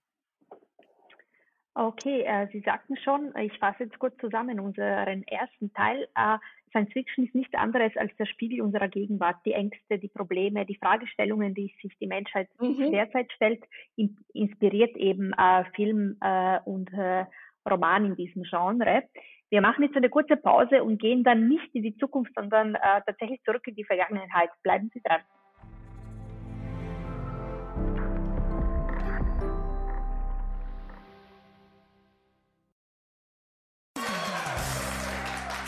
Okay, 1.74 2.22
äh, 2.22 2.48
Sie 2.52 2.60
sagten 2.60 2.96
schon, 2.96 3.32
ich 3.36 3.56
fasse 3.58 3.84
jetzt 3.84 3.98
kurz 3.98 4.16
zusammen 4.18 4.60
unseren 4.60 5.24
ersten 5.24 5.72
Teil. 5.72 6.08
Äh, 6.14 6.38
Science 6.70 6.92
Fiction 6.92 7.24
ist 7.24 7.34
nichts 7.34 7.54
anderes 7.54 7.96
als 7.96 8.14
der 8.16 8.26
Spiegel 8.26 8.62
unserer 8.62 8.88
Gegenwart. 8.88 9.36
Die 9.44 9.52
Ängste, 9.52 9.98
die 9.98 10.08
Probleme, 10.08 10.66
die 10.66 10.76
Fragestellungen, 10.76 11.54
die 11.54 11.72
sich 11.82 11.96
die 11.98 12.06
Menschheit 12.06 12.48
mhm. 12.60 12.92
derzeit 12.92 13.32
stellt, 13.32 13.64
in, 13.96 14.16
inspiriert 14.34 14.96
eben 14.96 15.32
äh, 15.32 15.64
Film 15.74 16.16
äh, 16.20 16.60
und 16.64 16.92
äh, 16.92 17.24
Roman 17.68 18.06
in 18.06 18.16
diesem 18.16 18.42
Genre. 18.42 19.04
Wir 19.50 19.62
machen 19.62 19.84
jetzt 19.84 19.96
eine 19.96 20.10
kurze 20.10 20.36
Pause 20.36 20.84
und 20.84 21.00
gehen 21.00 21.24
dann 21.24 21.48
nicht 21.48 21.74
in 21.74 21.82
die 21.82 21.96
Zukunft, 21.96 22.32
sondern 22.34 22.74
äh, 22.74 23.00
tatsächlich 23.06 23.42
zurück 23.44 23.66
in 23.66 23.74
die 23.74 23.84
Vergangenheit. 23.84 24.50
Bleiben 24.62 24.90
Sie 24.92 25.00
dran. 25.00 25.22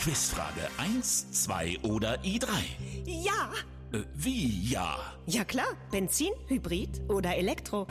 Quizfrage 0.02 0.66
1, 0.78 1.44
2 1.44 1.80
oder 1.82 2.14
i3? 2.22 2.48
Ja. 3.04 3.52
Äh, 3.92 4.04
wie 4.14 4.70
ja? 4.72 4.96
Ja 5.26 5.44
klar, 5.44 5.76
Benzin, 5.90 6.32
Hybrid 6.48 7.02
oder 7.10 7.36
Elektro. 7.36 7.86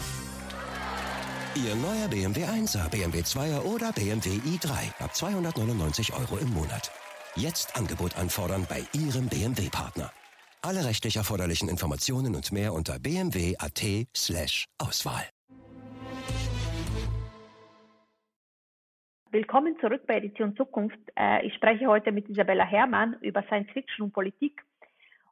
Ihr 1.55 1.75
neuer 1.75 2.07
BMW 2.07 2.45
1er, 2.45 2.91
BMW 2.91 3.21
2er 3.21 3.63
oder 3.63 3.91
BMW 3.91 4.29
i3 4.29 5.03
ab 5.03 5.15
299 5.15 6.13
Euro 6.13 6.37
im 6.37 6.53
Monat. 6.53 6.91
Jetzt 7.35 7.75
Angebot 7.75 8.17
anfordern 8.19 8.67
bei 8.69 8.81
Ihrem 8.93 9.27
BMW-Partner. 9.29 10.11
Alle 10.61 10.85
rechtlich 10.85 11.15
erforderlichen 11.15 11.67
Informationen 11.67 12.35
und 12.35 12.51
mehr 12.51 12.71
unter 12.71 12.99
bmw.at 12.99 13.81
slash 14.15 14.65
Auswahl. 14.77 15.23
Willkommen 19.31 19.75
zurück 19.81 20.03
bei 20.05 20.17
Edition 20.17 20.55
Zukunft. 20.55 20.99
Äh, 21.17 21.47
ich 21.47 21.53
spreche 21.55 21.87
heute 21.87 22.11
mit 22.11 22.29
Isabella 22.29 22.65
Herrmann 22.65 23.15
über 23.21 23.41
Science 23.43 23.71
Fiction 23.73 24.05
und 24.05 24.13
Politik. 24.13 24.61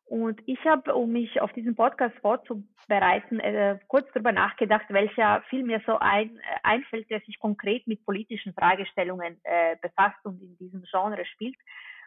Und 0.08 0.42
ich 0.46 0.64
habe, 0.64 0.96
um 0.96 1.12
mich 1.12 1.42
auf 1.42 1.52
diesen 1.52 1.76
Podcast 1.76 2.16
vorzubereiten, 2.22 3.42
äh, 3.42 3.78
kurz 3.88 4.08
darüber 4.14 4.32
nachgedacht, 4.32 4.86
welcher 4.88 5.42
Film 5.50 5.68
mir 5.68 5.82
so 5.86 6.00
ein, 6.00 6.38
äh, 6.38 6.42
einfällt, 6.64 7.10
der 7.10 7.20
sich 7.22 7.38
konkret 7.40 7.86
mit 7.88 8.06
politischen 8.06 8.54
Fragestellungen 8.54 9.38
äh, 9.44 9.76
befasst 9.82 10.24
und 10.24 10.42
in 10.42 10.58
diesem 10.58 10.84
Genre 10.90 11.26
spielt. 11.26 11.58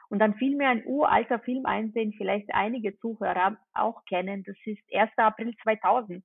Und 0.09 0.19
dann 0.19 0.35
fiel 0.35 0.57
mir 0.57 0.71
ein 0.71 0.83
uralter 0.87 1.41
Film 1.41 1.67
ein, 1.67 1.93
den 1.93 2.15
vielleicht 2.15 2.49
einige 2.55 2.99
Zuhörer 3.01 3.59
auch 3.75 4.03
kennen. 4.07 4.45
Das 4.45 4.57
ist 4.65 4.83
1. 4.93 5.11
April 5.19 5.55
2000. 5.63 6.25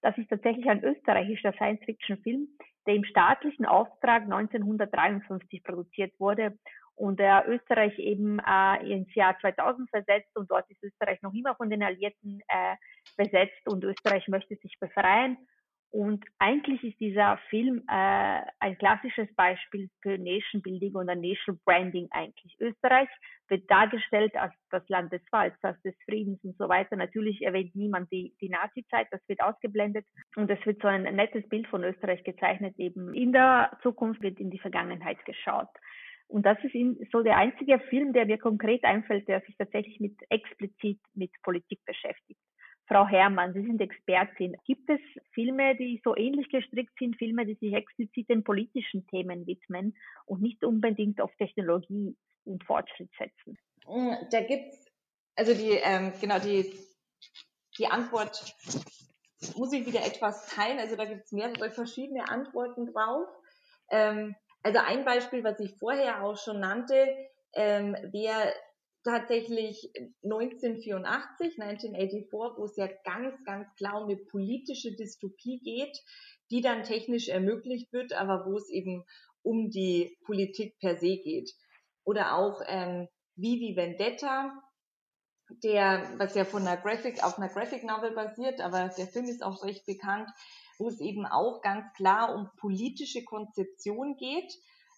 Das 0.00 0.16
ist 0.18 0.30
tatsächlich 0.30 0.68
ein 0.70 0.84
österreichischer 0.84 1.52
Science-Fiction-Film, 1.54 2.46
der 2.86 2.94
im 2.94 3.04
staatlichen 3.04 3.66
Auftrag 3.66 4.22
1953 4.22 5.64
produziert 5.64 6.12
wurde 6.20 6.56
und 6.98 7.20
der 7.20 7.44
Österreich 7.48 7.96
eben 7.98 8.40
äh, 8.40 8.92
ins 8.92 9.14
Jahr 9.14 9.38
2000 9.40 9.88
versetzt 9.88 10.36
und 10.36 10.50
dort 10.50 10.68
ist 10.70 10.82
Österreich 10.82 11.22
noch 11.22 11.32
immer 11.32 11.54
von 11.54 11.70
den 11.70 11.82
Alliierten 11.82 12.40
äh, 12.48 12.76
besetzt 13.16 13.66
und 13.66 13.84
Österreich 13.84 14.26
möchte 14.28 14.56
sich 14.56 14.78
befreien. 14.80 15.38
Und 15.90 16.22
eigentlich 16.38 16.84
ist 16.84 17.00
dieser 17.00 17.38
Film 17.48 17.82
äh, 17.88 18.40
ein 18.60 18.76
klassisches 18.78 19.34
Beispiel 19.36 19.88
für 20.02 20.18
Nation 20.18 20.60
Building 20.60 20.94
und 20.94 21.08
ein 21.08 21.22
Nation 21.22 21.58
Branding 21.64 22.08
eigentlich. 22.10 22.54
Österreich 22.60 23.08
wird 23.48 23.70
dargestellt 23.70 24.36
als 24.36 24.52
das 24.70 24.86
Land 24.88 25.12
des 25.12 25.22
Falls, 25.30 25.54
als 25.62 25.80
des 25.80 25.94
Friedens 26.04 26.44
und 26.44 26.58
so 26.58 26.68
weiter. 26.68 26.96
Natürlich 26.96 27.40
erwähnt 27.40 27.74
niemand 27.74 28.12
die, 28.12 28.34
die 28.42 28.50
Nazi-Zeit, 28.50 29.06
das 29.10 29.26
wird 29.28 29.40
ausgeblendet 29.40 30.04
und 30.36 30.50
es 30.50 30.64
wird 30.66 30.82
so 30.82 30.88
ein 30.88 31.04
nettes 31.04 31.48
Bild 31.48 31.66
von 31.68 31.82
Österreich 31.84 32.22
gezeichnet. 32.22 32.74
Eben 32.76 33.14
in 33.14 33.32
der 33.32 33.70
Zukunft 33.82 34.20
wird 34.20 34.38
in 34.40 34.50
die 34.50 34.58
Vergangenheit 34.58 35.24
geschaut. 35.24 35.70
Und 36.28 36.44
das 36.44 36.58
ist 36.62 36.74
so 37.10 37.22
der 37.22 37.38
einzige 37.38 37.80
Film, 37.88 38.12
der 38.12 38.26
mir 38.26 38.38
konkret 38.38 38.84
einfällt, 38.84 39.26
der 39.28 39.40
sich 39.40 39.56
tatsächlich 39.56 39.98
mit 39.98 40.14
explizit 40.28 41.00
mit 41.14 41.30
Politik 41.42 41.80
beschäftigt. 41.86 42.38
Frau 42.86 43.06
Herrmann, 43.06 43.52
Sie 43.52 43.62
sind 43.62 43.80
Expertin. 43.80 44.56
Gibt 44.64 44.88
es 44.88 45.00
Filme, 45.32 45.76
die 45.76 46.00
so 46.04 46.16
ähnlich 46.16 46.48
gestrickt 46.50 46.92
sind, 46.98 47.16
Filme, 47.16 47.44
die 47.44 47.54
sich 47.54 47.74
explizit 47.74 48.30
den 48.30 48.44
politischen 48.44 49.06
Themen 49.08 49.46
widmen 49.46 49.94
und 50.24 50.40
nicht 50.40 50.64
unbedingt 50.64 51.20
auf 51.20 51.30
Technologie 51.36 52.16
und 52.44 52.64
Fortschritt 52.64 53.10
setzen? 53.18 53.58
Mm, 53.86 54.14
da 54.30 54.40
gibt's, 54.40 54.86
also 55.36 55.52
die, 55.52 55.72
ähm, 55.82 56.12
genau, 56.18 56.38
die, 56.38 56.72
die 57.78 57.86
Antwort 57.86 58.56
muss 59.56 59.72
ich 59.72 59.86
wieder 59.86 60.04
etwas 60.04 60.46
teilen. 60.46 60.78
Also 60.78 60.96
da 60.96 61.04
gibt's 61.04 61.32
mehrere 61.32 61.70
verschiedene 61.70 62.26
Antworten 62.28 62.86
drauf. 62.92 63.28
Ähm, 63.90 64.34
also 64.62 64.78
ein 64.78 65.04
Beispiel, 65.04 65.44
was 65.44 65.60
ich 65.60 65.76
vorher 65.78 66.24
auch 66.24 66.36
schon 66.36 66.60
nannte, 66.60 67.06
ähm, 67.54 67.96
wäre 68.12 68.52
tatsächlich 69.04 69.90
1984, 70.22 71.58
1984, 71.58 72.30
wo 72.30 72.64
es 72.64 72.76
ja 72.76 72.88
ganz, 73.04 73.42
ganz 73.44 73.74
klar 73.76 74.02
um 74.02 74.08
eine 74.08 74.16
politische 74.16 74.94
Dystopie 74.94 75.60
geht, 75.60 75.98
die 76.50 76.60
dann 76.60 76.82
technisch 76.82 77.28
ermöglicht 77.28 77.92
wird, 77.92 78.12
aber 78.12 78.46
wo 78.46 78.56
es 78.56 78.68
eben 78.70 79.04
um 79.42 79.70
die 79.70 80.16
Politik 80.24 80.78
per 80.80 80.96
se 80.96 81.16
geht. 81.18 81.50
Oder 82.04 82.34
auch 82.36 82.60
ähm, 82.66 83.08
Vivi 83.36 83.76
Vendetta, 83.76 84.52
der, 85.62 86.02
was 86.18 86.34
ja 86.34 86.44
von 86.44 86.66
einer 86.66 86.76
Graphic, 86.76 87.22
auf 87.22 87.38
einer 87.38 87.48
Graphic 87.48 87.84
Novel 87.84 88.12
basiert, 88.12 88.60
aber 88.60 88.88
der 88.98 89.06
Film 89.06 89.26
ist 89.26 89.42
auch 89.42 89.62
recht 89.64 89.86
bekannt, 89.86 90.28
wo 90.78 90.88
es 90.88 91.00
eben 91.00 91.26
auch 91.26 91.60
ganz 91.60 91.84
klar 91.94 92.34
um 92.34 92.48
politische 92.56 93.24
Konzeption 93.24 94.16
geht, 94.16 94.52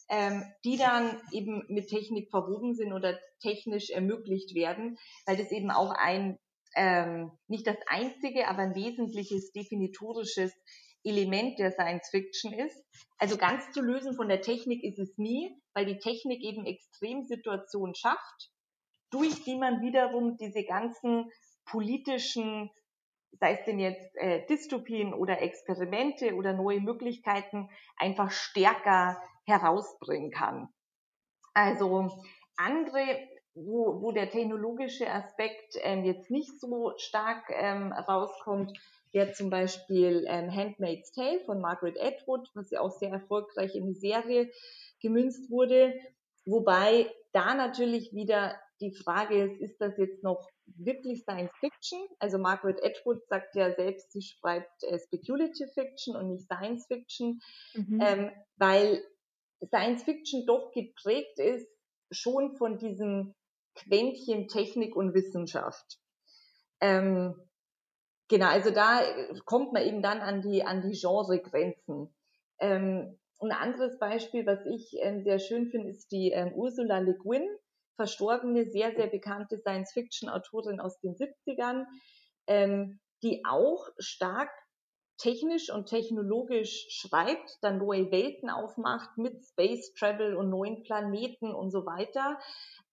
ähm, 0.09 0.45
die 0.65 0.77
dann 0.77 1.21
eben 1.33 1.65
mit 1.69 1.89
Technik 1.89 2.31
verwoben 2.31 2.75
sind 2.75 2.93
oder 2.93 3.19
technisch 3.41 3.91
ermöglicht 3.91 4.55
werden, 4.55 4.99
weil 5.27 5.37
das 5.37 5.51
eben 5.51 5.71
auch 5.71 5.93
ein, 5.93 6.39
ähm, 6.77 7.31
nicht 7.49 7.67
das 7.67 7.77
einzige, 7.87 8.49
aber 8.49 8.61
ein 8.61 8.75
wesentliches 8.75 9.53
definitorisches 9.53 10.53
Element 11.05 11.59
der 11.59 11.73
Science 11.73 12.09
Fiction 12.11 12.53
ist. 12.53 12.85
Also 13.19 13.37
ganz 13.37 13.71
zu 13.73 13.81
lösen 13.81 14.15
von 14.15 14.29
der 14.29 14.43
Technik 14.43 14.83
ist 14.83 14.99
es 14.99 15.17
nie, 15.17 15.57
weil 15.75 15.87
die 15.87 15.99
Technik 15.99 16.43
eben 16.43 16.67
Extremsituationen 16.67 17.95
schafft, 17.95 18.51
durch 19.11 19.45
die 19.45 19.57
man 19.57 19.81
wiederum 19.81 20.37
diese 20.37 20.65
ganzen 20.65 21.31
politischen 21.65 22.71
sei 23.33 23.55
es 23.55 23.65
denn 23.65 23.79
jetzt 23.79 24.17
äh, 24.17 24.45
Dystopien 24.47 25.15
oder 25.15 25.41
Experimente 25.43 26.35
oder 26.35 26.53
neue 26.53 26.81
Möglichkeiten, 26.81 27.69
einfach 27.97 28.31
stärker 28.31 29.23
herausbringen 29.45 30.31
kann. 30.31 30.69
Also 31.55 32.11
andere, 32.57 33.29
wo, 33.55 34.03
wo 34.03 34.13
der 34.13 34.31
technologische 34.31 35.11
Aspekt 35.11 35.77
ähm, 35.83 36.05
jetzt 36.05 36.31
nicht 36.31 36.61
so 36.61 36.93
stark 36.97 37.51
ähm, 37.51 37.93
rauskommt, 37.93 38.79
wäre 39.13 39.33
zum 39.33 39.51
Beispiel 39.51 40.25
ähm, 40.29 40.55
Handmaid's 40.55 41.13
Tale 41.13 41.41
von 41.41 41.61
Margaret 41.61 42.01
Atwood, 42.01 42.49
was 42.55 42.71
ja 42.71 42.81
auch 42.81 42.93
sehr 42.93 43.11
erfolgreich 43.11 43.75
in 43.75 43.87
die 43.87 43.99
Serie 43.99 44.51
gemünzt 45.01 45.51
wurde. 45.51 45.95
Wobei 46.47 47.11
da 47.33 47.55
natürlich 47.55 48.13
wieder 48.13 48.55
die 48.81 48.95
Frage 48.95 49.45
ist, 49.45 49.61
ist 49.61 49.81
das 49.81 49.97
jetzt 49.99 50.23
noch 50.23 50.49
wirklich 50.77 51.23
Science 51.23 51.53
Fiction? 51.61 52.01
Also 52.19 52.39
Margaret 52.39 52.83
Atwood 52.85 53.27
sagt 53.29 53.55
ja 53.55 53.73
selbst, 53.75 54.13
sie 54.13 54.23
schreibt 54.23 54.83
äh, 54.85 54.99
Speculative 54.99 55.69
Fiction 55.69 56.17
und 56.17 56.31
nicht 56.31 56.45
Science 56.45 56.87
Fiction, 56.87 57.41
mhm. 57.75 58.01
ähm, 58.01 58.31
weil 58.57 59.03
Science 59.67 60.03
Fiction 60.05 60.47
doch 60.47 60.73
geprägt 60.73 61.39
ist 61.39 61.69
schon 62.11 62.57
von 62.57 62.79
diesem 62.79 63.35
Quäntchen 63.75 64.49
Technik 64.49 64.97
und 64.97 65.15
Wissenschaft. 65.15 65.99
Ähm, 66.81 67.35
genau, 68.29 68.49
also 68.49 68.71
da 68.71 69.03
kommt 69.45 69.73
man 69.73 69.87
eben 69.87 70.03
dann 70.03 70.21
an 70.21 70.43
die, 70.43 70.65
an 70.65 70.83
die 70.83 70.99
Genregrenzen. 70.99 72.15
Ähm, 72.59 73.19
ein 73.41 73.53
anderes 73.53 73.99
Beispiel, 73.99 74.45
was 74.47 74.65
ich 74.67 74.97
ähm, 75.01 75.23
sehr 75.23 75.39
schön 75.39 75.71
finde, 75.71 75.89
ist 75.89 76.13
die 76.13 76.31
ähm, 76.31 76.53
Ursula 76.53 76.99
Le 76.99 77.15
Guin, 77.15 77.47
verstorbene, 78.01 78.65
sehr, 78.65 78.95
sehr 78.95 79.09
bekannte 79.09 79.59
Science-Fiction-Autorin 79.59 80.81
aus 80.81 80.99
den 81.01 81.15
70ern, 81.15 81.85
ähm, 82.47 82.99
die 83.23 83.43
auch 83.45 83.87
stark 83.99 84.49
technisch 85.19 85.71
und 85.71 85.85
technologisch 85.87 86.87
schreibt, 86.89 87.59
dann 87.61 87.77
neue 87.77 88.11
Welten 88.11 88.49
aufmacht 88.49 89.19
mit 89.19 89.45
Space 89.45 89.93
Travel 89.93 90.35
und 90.35 90.49
neuen 90.49 90.83
Planeten 90.83 91.55
und 91.55 91.71
so 91.71 91.85
weiter, 91.85 92.39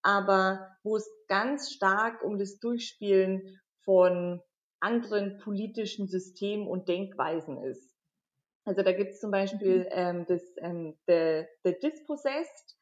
aber 0.01 0.67
wo 0.83 0.97
es 0.97 1.09
ganz 1.29 1.71
stark 1.71 2.21
um 2.25 2.37
das 2.37 2.59
Durchspielen 2.59 3.61
von 3.85 4.41
anderen 4.81 5.37
politischen 5.37 6.07
Systemen 6.07 6.67
und 6.67 6.89
Denkweisen 6.89 7.57
ist. 7.63 7.95
Also 8.65 8.83
da 8.83 8.91
gibt 8.91 9.11
es 9.11 9.21
zum 9.21 9.31
Beispiel 9.31 9.79
mhm. 9.79 9.89
ähm, 9.91 10.25
das 10.27 10.43
ähm, 10.57 10.97
The, 11.07 11.45
The 11.63 11.77
Dispossessed, 11.81 12.75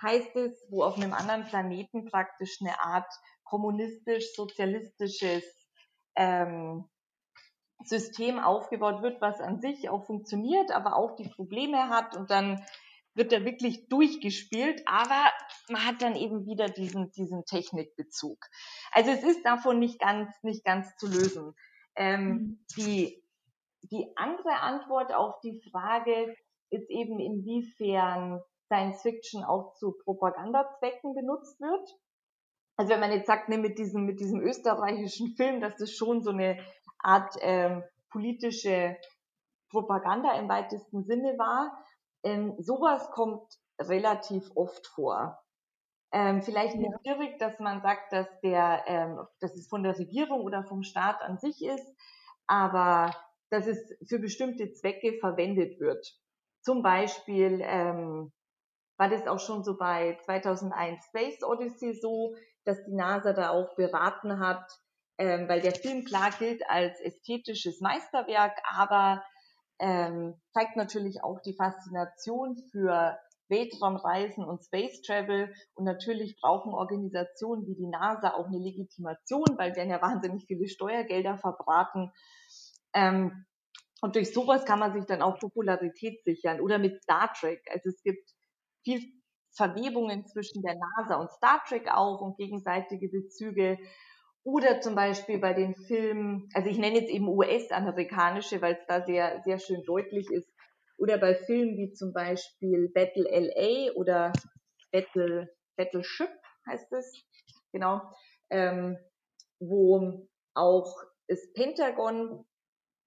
heißt 0.00 0.36
es, 0.36 0.64
wo 0.70 0.84
auf 0.84 0.96
einem 0.96 1.12
anderen 1.12 1.44
Planeten 1.44 2.04
praktisch 2.04 2.58
eine 2.60 2.80
Art 2.80 3.12
kommunistisch-sozialistisches 3.44 5.44
ähm, 6.16 6.88
System 7.84 8.38
aufgebaut 8.38 9.02
wird, 9.02 9.20
was 9.20 9.40
an 9.40 9.60
sich 9.60 9.88
auch 9.88 10.04
funktioniert, 10.04 10.72
aber 10.72 10.96
auch 10.96 11.16
die 11.16 11.28
Probleme 11.28 11.88
hat 11.88 12.16
und 12.16 12.30
dann 12.30 12.64
wird 13.14 13.32
er 13.32 13.44
wirklich 13.44 13.88
durchgespielt, 13.88 14.82
aber 14.86 15.30
man 15.70 15.86
hat 15.86 16.02
dann 16.02 16.16
eben 16.16 16.46
wieder 16.46 16.66
diesen, 16.66 17.10
diesen 17.12 17.44
Technikbezug. 17.46 18.38
Also 18.92 19.10
es 19.10 19.22
ist 19.22 19.44
davon 19.44 19.78
nicht 19.78 19.98
ganz, 19.98 20.30
nicht 20.42 20.64
ganz 20.64 20.94
zu 20.96 21.06
lösen. 21.06 21.54
Ähm, 21.98 22.28
mhm. 22.28 22.64
die, 22.76 23.24
die 23.90 24.12
andere 24.16 24.60
Antwort 24.60 25.14
auf 25.14 25.40
die 25.40 25.62
Frage 25.70 26.36
ist 26.68 26.90
eben, 26.90 27.18
inwiefern 27.18 28.42
Science 28.66 29.02
Fiction 29.02 29.44
auch 29.44 29.74
zu 29.74 29.92
Propagandazwecken 30.04 31.14
benutzt 31.14 31.60
wird. 31.60 31.96
Also 32.76 32.92
wenn 32.92 33.00
man 33.00 33.12
jetzt 33.12 33.26
sagt, 33.26 33.48
ne, 33.48 33.58
mit 33.58 33.78
diesem, 33.78 34.04
mit 34.04 34.20
diesem 34.20 34.40
österreichischen 34.40 35.28
Film, 35.36 35.60
dass 35.60 35.76
das 35.76 35.92
schon 35.92 36.22
so 36.22 36.30
eine 36.30 36.58
Art 36.98 37.34
ähm, 37.40 37.82
politische 38.10 38.96
Propaganda 39.70 40.38
im 40.38 40.48
weitesten 40.48 41.04
Sinne 41.04 41.38
war, 41.38 41.84
ähm, 42.24 42.54
sowas 42.58 43.10
kommt 43.10 43.42
relativ 43.78 44.50
oft 44.54 44.86
vor. 44.88 45.38
Ähm, 46.12 46.42
vielleicht 46.42 46.76
nicht 46.76 46.92
ja. 47.04 47.14
direkt, 47.14 47.40
dass 47.42 47.58
man 47.58 47.82
sagt, 47.82 48.12
dass 48.12 48.28
der, 48.40 48.84
ähm, 48.86 49.26
dass 49.40 49.54
es 49.54 49.68
von 49.68 49.82
der 49.82 49.98
Regierung 49.98 50.42
oder 50.42 50.64
vom 50.64 50.82
Staat 50.82 51.20
an 51.20 51.38
sich 51.38 51.64
ist, 51.64 51.86
aber 52.46 53.10
dass 53.50 53.66
es 53.66 53.78
für 54.08 54.18
bestimmte 54.18 54.72
Zwecke 54.72 55.18
verwendet 55.20 55.80
wird. 55.80 56.06
Zum 56.62 56.82
Beispiel 56.82 57.60
ähm, 57.62 58.32
war 58.96 59.08
das 59.08 59.26
auch 59.26 59.40
schon 59.40 59.64
so 59.64 59.76
bei 59.76 60.18
2001 60.24 61.04
Space 61.06 61.42
Odyssey 61.42 61.94
so, 61.94 62.34
dass 62.64 62.84
die 62.84 62.94
NASA 62.94 63.32
da 63.32 63.50
auch 63.50 63.74
beraten 63.76 64.40
hat, 64.40 64.64
ähm, 65.18 65.48
weil 65.48 65.60
der 65.60 65.74
Film 65.74 66.04
klar 66.04 66.30
gilt 66.38 66.68
als 66.68 67.00
ästhetisches 67.00 67.80
Meisterwerk, 67.80 68.56
aber 68.74 69.22
ähm, 69.78 70.40
zeigt 70.52 70.76
natürlich 70.76 71.22
auch 71.22 71.40
die 71.40 71.54
Faszination 71.54 72.56
für 72.72 73.18
Weltraumreisen 73.48 74.44
und 74.44 74.64
Space 74.64 75.02
Travel. 75.02 75.54
Und 75.74 75.84
natürlich 75.84 76.36
brauchen 76.40 76.74
Organisationen 76.74 77.66
wie 77.66 77.74
die 77.74 77.86
NASA 77.86 78.34
auch 78.34 78.46
eine 78.46 78.58
Legitimation, 78.58 79.56
weil 79.56 79.76
werden 79.76 79.90
ja 79.90 80.02
wahnsinnig 80.02 80.46
viele 80.46 80.68
Steuergelder 80.68 81.38
verbraten. 81.38 82.12
Ähm, 82.94 83.46
und 84.02 84.16
durch 84.16 84.32
sowas 84.32 84.64
kann 84.64 84.78
man 84.78 84.92
sich 84.92 85.06
dann 85.06 85.22
auch 85.22 85.38
Popularität 85.38 86.22
sichern. 86.24 86.60
Oder 86.60 86.78
mit 86.78 87.02
Star 87.02 87.32
Trek. 87.32 87.62
Also 87.72 87.88
es 87.88 88.02
gibt 88.02 88.30
viel 88.86 89.12
Verwebungen 89.56 90.26
zwischen 90.26 90.62
der 90.62 90.76
NASA 90.76 91.16
und 91.16 91.30
Star 91.30 91.62
Trek 91.66 91.88
auch 91.90 92.20
und 92.20 92.36
gegenseitige 92.36 93.08
Bezüge. 93.08 93.78
Oder 94.44 94.80
zum 94.80 94.94
Beispiel 94.94 95.38
bei 95.40 95.54
den 95.54 95.74
Filmen, 95.74 96.48
also 96.54 96.70
ich 96.70 96.78
nenne 96.78 97.00
jetzt 97.00 97.10
eben 97.10 97.26
US-amerikanische, 97.26 98.62
weil 98.62 98.74
es 98.74 98.86
da 98.86 99.04
sehr, 99.04 99.42
sehr 99.42 99.58
schön 99.58 99.82
deutlich 99.84 100.30
ist. 100.30 100.48
Oder 100.98 101.18
bei 101.18 101.34
Filmen 101.34 101.76
wie 101.76 101.92
zum 101.92 102.12
Beispiel 102.12 102.90
Battle 102.94 103.28
LA 103.28 103.92
oder 103.94 104.32
Battle, 104.92 105.48
Battleship 105.76 106.30
heißt 106.68 106.92
es, 106.92 107.24
genau, 107.72 108.00
ähm, 108.50 108.96
wo 109.58 110.28
auch 110.54 110.94
das 111.26 111.52
Pentagon 111.54 112.46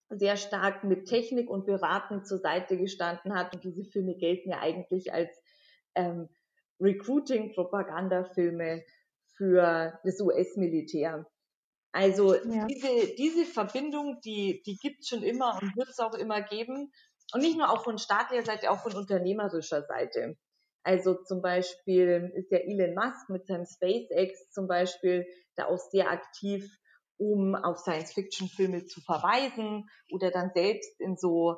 sehr 0.10 0.38
stark 0.38 0.84
mit 0.84 1.08
Technik 1.08 1.50
und 1.50 1.66
Beraten 1.66 2.26
zur 2.26 2.40
Seite 2.40 2.78
gestanden 2.78 3.34
hat. 3.36 3.54
Und 3.54 3.64
diese 3.64 3.86
Filme 3.86 4.16
gelten 4.16 4.50
ja 4.50 4.60
eigentlich 4.60 5.14
als 5.14 5.39
ähm, 6.00 6.30
Recruiting-Propagandafilme 6.80 8.84
für 9.36 10.00
das 10.04 10.22
US-Militär. 10.22 11.26
Also 11.92 12.36
ja. 12.36 12.68
diese, 12.68 13.16
diese 13.16 13.46
Verbindung, 13.46 14.20
die, 14.22 14.62
die 14.66 14.78
gibt 14.78 15.02
es 15.02 15.08
schon 15.08 15.24
immer 15.24 15.60
und 15.62 15.76
wird 15.76 15.90
es 15.90 16.00
auch 16.00 16.14
immer 16.14 16.42
geben. 16.42 16.92
Und 17.34 17.42
nicht 17.42 17.58
nur 17.58 17.70
auch 17.70 17.84
von 17.84 17.98
staatlicher 17.98 18.46
Seite, 18.46 18.72
auch 18.72 18.80
von 18.80 18.96
unternehmerischer 18.96 19.84
Seite. 19.84 20.36
Also 20.84 21.16
zum 21.24 21.42
Beispiel 21.42 22.32
ist 22.36 22.52
ja 22.52 22.60
Elon 22.60 22.96
Musk 22.96 23.30
mit 23.30 23.46
seinem 23.46 23.66
SpaceX 23.66 24.50
zum 24.52 24.68
Beispiel 24.68 25.28
da 25.56 25.66
auch 25.66 25.78
sehr 25.78 26.10
aktiv, 26.10 26.66
um 27.18 27.54
auf 27.54 27.80
Science-Fiction-Filme 27.80 28.86
zu 28.86 29.02
verweisen 29.02 29.90
oder 30.12 30.32
dann 30.32 30.52
selbst 30.54 31.00
in 31.00 31.18
so 31.18 31.58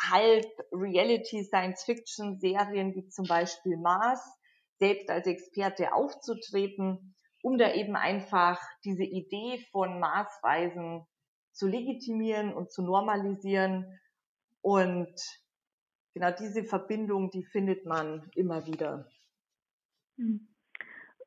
halb 0.00 0.46
Reality-Science-Fiction-Serien 0.72 2.94
wie 2.94 3.08
zum 3.08 3.26
Beispiel 3.26 3.76
Mars 3.76 4.24
selbst 4.78 5.10
als 5.10 5.26
Experte 5.26 5.92
aufzutreten, 5.92 7.14
um 7.42 7.58
da 7.58 7.74
eben 7.74 7.96
einfach 7.96 8.58
diese 8.84 9.04
Idee 9.04 9.58
von 9.70 10.00
Maßweisen 10.00 11.06
zu 11.52 11.66
legitimieren 11.66 12.54
und 12.54 12.72
zu 12.72 12.80
normalisieren. 12.82 14.00
Und 14.62 15.14
genau 16.14 16.30
diese 16.32 16.64
Verbindung, 16.64 17.30
die 17.30 17.44
findet 17.44 17.84
man 17.86 18.30
immer 18.34 18.66
wieder. 18.66 19.08
Hm. 20.16 20.49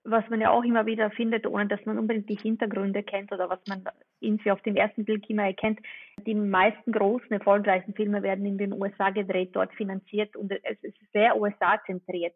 Was 0.05 0.27
man 0.29 0.41
ja 0.41 0.51
auch 0.51 0.63
immer 0.63 0.85
wieder 0.85 1.11
findet, 1.11 1.47
ohne 1.47 1.67
dass 1.67 1.85
man 1.85 1.97
unbedingt 1.97 2.29
die 2.29 2.35
Hintergründe 2.35 3.03
kennt 3.03 3.31
oder 3.31 3.49
was 3.49 3.59
man 3.67 3.85
irgendwie 4.19 4.51
auf 4.51 4.61
den 4.61 4.75
ersten 4.75 5.05
Blick 5.05 5.29
immer 5.29 5.43
erkennt, 5.43 5.79
die 6.25 6.35
meisten 6.35 6.91
großen, 6.91 7.31
erfolgreichen 7.31 7.93
Filme 7.93 8.21
werden 8.21 8.45
in 8.45 8.57
den 8.57 8.73
USA 8.73 9.11
gedreht, 9.11 9.51
dort 9.53 9.73
finanziert 9.75 10.35
und 10.35 10.51
es 10.51 10.77
ist 10.83 10.97
sehr 11.13 11.39
USA-zentriert 11.39 12.33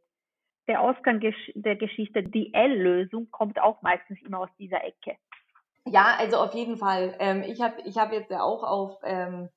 der 0.67 0.81
Ausgang 0.81 1.21
der 1.55 1.75
Geschichte, 1.75 2.23
die 2.23 2.53
L-Lösung, 2.53 3.31
kommt 3.31 3.59
auch 3.59 3.81
meistens 3.81 4.19
immer 4.21 4.39
aus 4.39 4.49
dieser 4.59 4.83
Ecke. 4.83 5.17
Ja, 5.85 6.15
also 6.19 6.37
auf 6.37 6.53
jeden 6.53 6.77
Fall. 6.77 7.15
Ähm, 7.19 7.43
ich 7.43 7.61
habe 7.61 7.81
ich 7.85 7.97
hab 7.97 8.11
jetzt 8.11 8.29
ja 8.29 8.41
auch 8.41 8.63
auf, 8.63 8.99
ähm, 9.03 9.49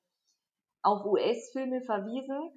auf 0.81 1.05
US-Filme 1.05 1.81
verwiesen. 1.81 2.51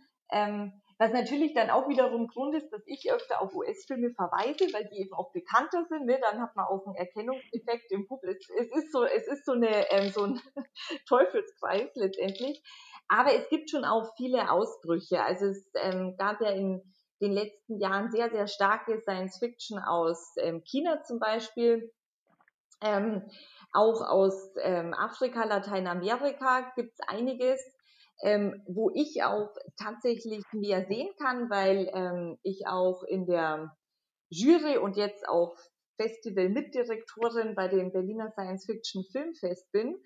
Was 0.99 1.13
natürlich 1.13 1.55
dann 1.55 1.71
auch 1.71 1.89
wiederum 1.89 2.29
Grund 2.29 2.55
ist, 2.55 2.71
dass 2.71 2.83
ich 2.87 3.13
öfter 3.13 3.41
auf 3.43 3.55
US-Filme 3.55 4.11
verweise, 4.11 4.73
weil 4.73 4.87
die 4.87 5.01
eben 5.01 5.13
auch 5.13 5.33
bekannter 5.33 5.85
sind. 5.89 6.07
Ne? 6.07 6.19
Dann 6.21 6.41
hat 6.41 6.55
man 6.55 6.67
auch 6.67 6.87
einen 6.87 6.95
Erkennungseffekt 6.95 7.91
im 7.91 8.07
Publikum. 8.07 8.57
Es, 8.57 8.69
ist 8.69 8.93
so, 8.93 9.05
es 9.05 9.27
ist 9.27 9.45
so, 9.45 9.53
eine, 9.53 9.91
ähm, 9.91 10.11
so 10.11 10.25
ein 10.25 10.41
Teufelskreis 11.09 11.91
letztendlich. 11.95 12.63
Aber 13.09 13.35
es 13.35 13.49
gibt 13.49 13.71
schon 13.71 13.85
auch 13.85 14.15
viele 14.17 14.51
Ausbrüche. 14.51 15.23
Also 15.23 15.47
es 15.47 15.71
ähm, 15.75 16.17
gab 16.17 16.41
ja 16.41 16.51
in 16.51 16.83
den 17.21 17.33
letzten 17.33 17.79
Jahren 17.79 18.11
sehr, 18.11 18.31
sehr 18.31 18.47
starke 18.47 19.01
Science 19.01 19.39
Fiction 19.39 19.79
aus 19.79 20.35
ähm, 20.39 20.63
China 20.65 21.03
zum 21.03 21.19
Beispiel. 21.19 21.93
Ähm, 22.81 23.23
auch 23.73 24.03
aus 24.03 24.55
ähm, 24.63 24.95
Afrika, 24.95 25.45
Lateinamerika 25.45 26.73
gibt 26.77 26.93
es 26.93 27.09
einiges, 27.09 27.61
ähm, 28.23 28.63
wo 28.67 28.91
ich 28.95 29.23
auch 29.23 29.55
tatsächlich 29.77 30.45
mehr 30.53 30.87
sehen 30.87 31.11
kann, 31.21 31.51
weil 31.51 31.91
ähm, 31.93 32.39
ich 32.43 32.67
auch 32.67 33.03
in 33.05 33.27
der 33.27 33.77
Jury 34.31 34.79
und 34.79 34.97
jetzt 34.97 35.29
auch 35.29 35.57
Festival-Mitdirektorin 35.97 37.55
bei 37.55 37.69
dem 37.69 37.93
Berliner 37.93 38.31
Science 38.33 38.67
Fiction 38.67 39.05
Filmfest 39.13 39.71
bin, 39.73 39.97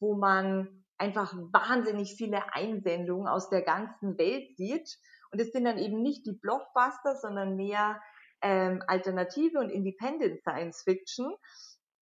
wo 0.00 0.14
man 0.14 0.84
einfach 0.98 1.34
wahnsinnig 1.52 2.14
viele 2.16 2.52
Einsendungen 2.54 3.28
aus 3.28 3.50
der 3.50 3.62
ganzen 3.62 4.18
Welt 4.18 4.56
sieht 4.56 4.98
und 5.30 5.40
es 5.40 5.52
sind 5.52 5.64
dann 5.64 5.78
eben 5.78 6.02
nicht 6.02 6.26
die 6.26 6.32
Blockbuster, 6.32 7.16
sondern 7.16 7.56
mehr 7.56 8.00
ähm, 8.42 8.82
Alternative 8.86 9.58
und 9.58 9.70
Independent 9.70 10.40
Science 10.40 10.82
Fiction. 10.82 11.34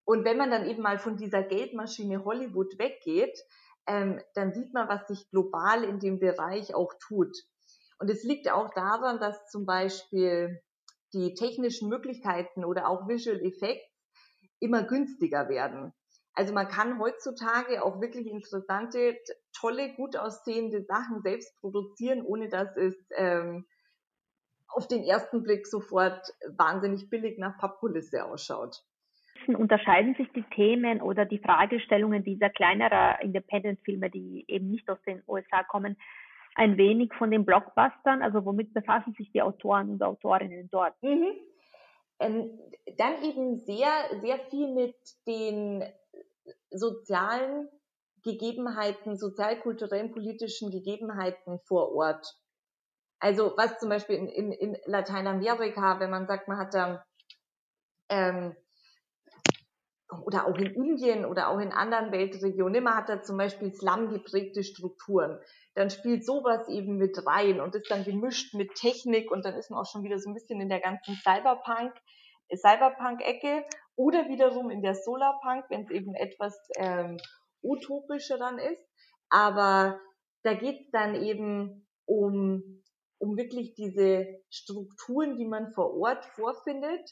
Und 0.05 0.25
wenn 0.25 0.37
man 0.37 0.51
dann 0.51 0.67
eben 0.67 0.83
mal 0.83 0.99
von 0.99 1.17
dieser 1.17 1.43
Geldmaschine 1.43 2.25
Hollywood 2.25 2.79
weggeht, 2.79 3.39
ähm, 3.87 4.21
dann 4.35 4.53
sieht 4.53 4.73
man, 4.73 4.89
was 4.89 5.07
sich 5.07 5.29
global 5.31 5.85
in 5.85 5.99
dem 5.99 6.19
Bereich 6.19 6.75
auch 6.75 6.93
tut. 7.07 7.37
Und 7.99 8.11
es 8.11 8.25
liegt 8.25 8.51
auch 8.51 8.71
daran, 8.75 9.21
dass 9.21 9.47
zum 9.51 9.67
Beispiel 9.67 10.61
die 11.13 11.35
technischen 11.35 11.89
Möglichkeiten 11.89 12.65
oder 12.65 12.89
auch 12.89 13.09
Visual 13.09 13.41
Effects 13.41 13.87
immer 14.59 14.83
günstiger 14.83 15.49
werden. 15.49 15.93
Also 16.35 16.53
man 16.53 16.69
kann 16.69 16.99
heutzutage 16.99 17.85
auch 17.85 18.01
wirklich 18.01 18.27
interessante, 18.27 19.17
tolle, 19.53 19.95
gut 19.95 20.17
aussehende 20.17 20.85
Sachen 20.85 21.23
selbst 21.23 21.57
produzieren, 21.61 22.23
ohne 22.23 22.49
dass 22.49 22.77
es 22.77 22.97
ähm, 23.13 23.67
auf 24.67 24.89
den 24.89 25.05
ersten 25.05 25.45
Blick 25.45 25.69
sofort 25.69 26.35
wahnsinnig 26.57 27.09
billig 27.09 27.39
nach 27.39 27.57
Pappkulisse 27.59 28.25
ausschaut. 28.25 28.83
Unterscheiden 29.49 30.15
sich 30.15 30.31
die 30.33 30.45
Themen 30.55 31.01
oder 31.01 31.25
die 31.25 31.39
Fragestellungen 31.39 32.25
dieser 32.25 32.51
kleineren 32.51 33.21
Independent-Filme, 33.21 34.11
die 34.11 34.45
eben 34.49 34.71
nicht 34.71 34.89
aus 34.89 34.99
den 35.07 35.23
USA 35.27 35.63
kommen, 35.63 35.97
ein 36.55 36.77
wenig 36.77 37.13
von 37.15 37.31
den 37.31 37.45
Blockbustern? 37.45 38.23
Also 38.23 38.45
womit 38.45 38.73
befassen 38.73 39.15
sich 39.19 39.31
die 39.33 39.43
Autoren 39.43 39.91
und 39.91 40.03
Autorinnen 40.03 40.69
dort? 40.71 40.95
Mhm. 41.03 41.33
Ähm, 42.21 42.59
dann 42.97 43.23
eben 43.23 43.59
sehr, 43.59 43.91
sehr 44.21 44.39
viel 44.51 44.73
mit 44.73 44.97
den 45.27 45.85
sozialen 46.71 47.69
Gegebenheiten, 48.23 49.17
sozialkulturellen, 49.17 50.13
politischen 50.13 50.71
Gegebenheiten 50.71 51.59
vor 51.67 51.95
Ort. 51.95 52.27
Also 53.19 53.55
was 53.57 53.79
zum 53.79 53.89
Beispiel 53.89 54.17
in, 54.17 54.29
in, 54.29 54.53
in 54.53 54.77
Lateinamerika, 54.87 56.01
wenn 56.01 56.11
man 56.11 56.27
sagt, 56.27 56.49
man 56.49 56.59
hat 56.59 56.75
da 56.75 57.05
ähm, 58.09 58.57
oder 60.25 60.47
auch 60.47 60.57
in 60.57 60.75
Indien 60.75 61.25
oder 61.25 61.49
auch 61.49 61.59
in 61.59 61.73
anderen 61.73 62.13
Weltregionen, 62.13 62.85
man 62.85 62.97
hat 62.97 63.09
da 63.09 63.23
zum 63.23 63.37
Beispiel 63.37 63.73
Slum 63.73 64.11
geprägte 64.11 64.63
Strukturen. 64.63 65.39
Dann 65.75 65.91
spielt 65.91 66.25
sowas 66.25 66.69
eben 66.69 66.97
mit 66.97 67.27
rein 67.27 67.61
und 67.61 67.75
ist 67.75 67.91
dann 67.91 68.05
gemischt 68.05 68.55
mit 68.55 68.75
Technik 68.75 69.31
und 69.31 69.45
dann 69.45 69.55
ist 69.55 69.71
man 69.71 69.81
auch 69.81 69.91
schon 69.91 70.05
wieder 70.05 70.19
so 70.19 70.31
ein 70.31 70.35
bisschen 70.35 70.61
in 70.61 70.69
der 70.69 70.81
ganzen 70.81 71.15
Cyberpunk, 71.17 71.93
Cyberpunk-Ecke 72.55 73.65
oder 73.97 74.29
wiederum 74.29 74.71
in 74.71 74.83
der 74.83 74.95
Solarpunk, 74.95 75.65
wenn 75.71 75.83
es 75.83 75.91
eben 75.91 76.15
etwas 76.15 76.57
ähm, 76.77 77.19
utopischer 77.63 78.39
dann 78.39 78.59
ist. 78.59 78.83
Aber 79.31 79.99
da 80.43 80.55
geht 80.55 80.81
es 80.81 80.91
dann 80.91 81.15
eben 81.15 81.87
um, 82.07 82.83
um 83.19 83.37
wirklich 83.37 83.75
diese 83.75 84.27
Strukturen, 84.51 85.37
die 85.37 85.47
man 85.47 85.73
vor 85.73 85.97
Ort 85.97 86.25
vorfindet 86.25 87.11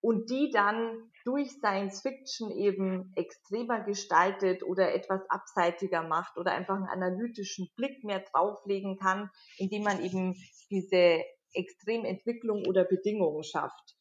und 0.00 0.30
die 0.30 0.50
dann 0.50 1.10
durch 1.24 1.50
Science 1.50 2.00
Fiction 2.00 2.50
eben 2.50 3.12
extremer 3.16 3.80
gestaltet 3.84 4.62
oder 4.62 4.94
etwas 4.94 5.20
abseitiger 5.28 6.02
macht 6.02 6.38
oder 6.38 6.52
einfach 6.52 6.76
einen 6.76 6.88
analytischen 6.88 7.68
Blick 7.76 8.02
mehr 8.04 8.20
drauflegen 8.32 8.96
kann, 8.98 9.30
indem 9.58 9.82
man 9.82 10.02
eben 10.02 10.34
diese 10.70 11.22
Extrementwicklung 11.52 12.66
oder 12.66 12.84
Bedingungen 12.84 13.42
schafft. 13.42 13.96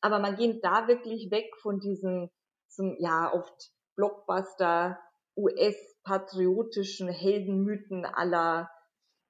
Aber 0.00 0.18
man 0.18 0.36
geht 0.36 0.64
da 0.64 0.88
wirklich 0.88 1.30
weg 1.30 1.50
von 1.60 1.80
diesen, 1.80 2.30
zum, 2.68 2.96
ja, 2.98 3.32
oft 3.32 3.72
Blockbuster, 3.96 4.98
US-patriotischen 5.36 7.08
Heldenmythen 7.08 8.04
aller 8.04 8.70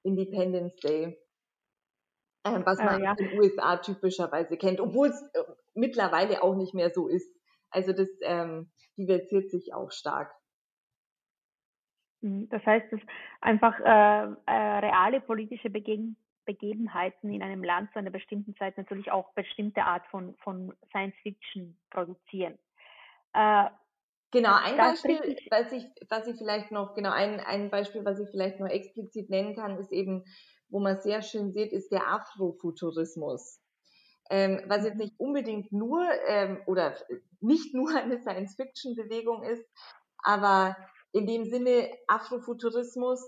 Independence 0.03 0.75
Day. 0.77 1.17
Ähm, 2.45 2.63
was 2.65 2.77
man 2.77 3.01
äh, 3.01 3.03
ja. 3.03 3.15
in 3.17 3.29
den 3.29 3.39
USA 3.39 3.77
typischerweise 3.77 4.55
kennt, 4.57 4.79
obwohl 4.79 5.07
es 5.07 5.21
äh, 5.33 5.43
mittlerweile 5.73 6.43
auch 6.43 6.55
nicht 6.55 6.73
mehr 6.73 6.91
so 6.91 7.07
ist. 7.07 7.29
Also 7.71 7.91
das 7.91 8.07
ähm, 8.21 8.71
diversiert 8.97 9.49
sich 9.49 9.73
auch 9.73 9.91
stark. 9.91 10.31
Mhm, 12.21 12.47
das 12.49 12.65
heißt, 12.65 12.91
dass 12.91 13.01
einfach 13.41 13.79
äh, 13.79 14.33
äh, 14.45 14.79
reale 14.79 15.21
politische 15.21 15.69
Beginn 15.69 16.17
Begebenheiten 16.45 17.33
in 17.33 17.41
einem 17.41 17.63
Land 17.63 17.91
zu 17.91 17.99
einer 17.99 18.11
bestimmten 18.11 18.55
Zeit 18.55 18.77
natürlich 18.77 19.11
auch 19.11 19.33
bestimmte 19.33 19.83
Art 19.83 20.05
von, 20.07 20.35
von 20.43 20.73
Science 20.89 21.15
Fiction 21.23 21.77
produzieren. 21.89 22.57
Äh, 23.33 23.65
genau, 24.31 24.55
ein 24.55 24.77
Beispiel, 24.77 25.19
was 25.49 25.71
ich, 25.71 25.85
was 26.09 26.27
ich 26.27 26.37
vielleicht 26.37 26.71
noch, 26.71 26.93
genau, 26.93 27.11
ein, 27.11 27.39
ein 27.39 27.69
Beispiel, 27.69 28.05
was 28.05 28.19
ich 28.19 28.29
vielleicht 28.29 28.59
noch 28.59 28.69
explizit 28.69 29.29
nennen 29.29 29.55
kann, 29.55 29.77
ist 29.77 29.91
eben, 29.91 30.23
wo 30.69 30.79
man 30.79 31.01
sehr 31.01 31.21
schön 31.21 31.51
sieht, 31.53 31.71
ist 31.71 31.91
der 31.91 32.07
Afrofuturismus. 32.07 33.59
Ähm, 34.29 34.61
was 34.67 34.83
jetzt 34.83 34.97
nicht 34.97 35.19
unbedingt 35.19 35.71
nur 35.71 36.03
ähm, 36.27 36.61
oder 36.65 36.95
nicht 37.41 37.73
nur 37.75 37.95
eine 37.95 38.19
Science-Fiction-Bewegung 38.21 39.43
ist, 39.43 39.63
aber 40.17 40.75
in 41.11 41.27
dem 41.27 41.45
Sinne 41.45 41.89
Afrofuturismus 42.07 43.21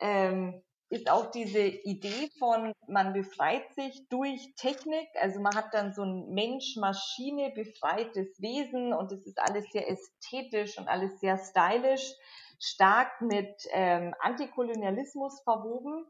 ähm, 0.00 0.62
ist 0.90 1.08
auch 1.08 1.30
diese 1.30 1.60
Idee 1.60 2.28
von, 2.38 2.72
man 2.88 3.12
befreit 3.12 3.72
sich 3.74 4.08
durch 4.08 4.54
Technik, 4.56 5.08
also 5.20 5.38
man 5.38 5.54
hat 5.54 5.72
dann 5.72 5.94
so 5.94 6.02
ein 6.02 6.30
Mensch-Maschine 6.30 7.52
befreites 7.54 8.40
Wesen 8.40 8.92
und 8.92 9.12
es 9.12 9.24
ist 9.24 9.38
alles 9.38 9.70
sehr 9.70 9.88
ästhetisch 9.88 10.78
und 10.78 10.88
alles 10.88 11.20
sehr 11.20 11.38
stylisch, 11.38 12.12
stark 12.58 13.20
mit 13.20 13.68
ähm, 13.70 14.14
Antikolonialismus 14.18 15.40
verwoben 15.42 16.06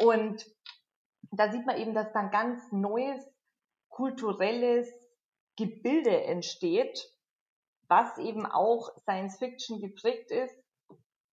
und 0.00 0.44
da 1.30 1.52
sieht 1.52 1.66
man 1.66 1.76
eben, 1.76 1.94
dass 1.94 2.12
dann 2.12 2.30
ganz 2.30 2.60
neues 2.72 3.22
kulturelles 3.88 4.88
Gebilde 5.56 6.24
entsteht, 6.24 6.98
was 7.88 8.18
eben 8.18 8.46
auch 8.46 8.90
Science 9.00 9.38
Fiction 9.38 9.80
geprägt 9.80 10.30
ist, 10.30 10.54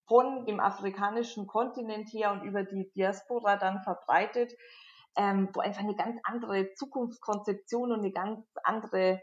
von 0.08 0.46
dem 0.46 0.60
afrikanischen 0.60 1.48
Kontinent 1.48 2.10
her 2.14 2.32
und 2.32 2.44
über 2.44 2.64
die 2.64 2.92
Diaspora 2.94 3.58
dann 3.58 3.82
verbreitet, 3.84 4.54
ähm, 5.18 5.50
wo 5.54 5.60
einfach 5.60 5.82
eine 5.82 5.96
ganz 5.96 6.20
andere 6.24 6.74
Zukunftskonzeption 6.74 7.92
und 7.92 8.00
eine 8.00 8.12
ganz 8.12 8.46
andere 8.64 9.22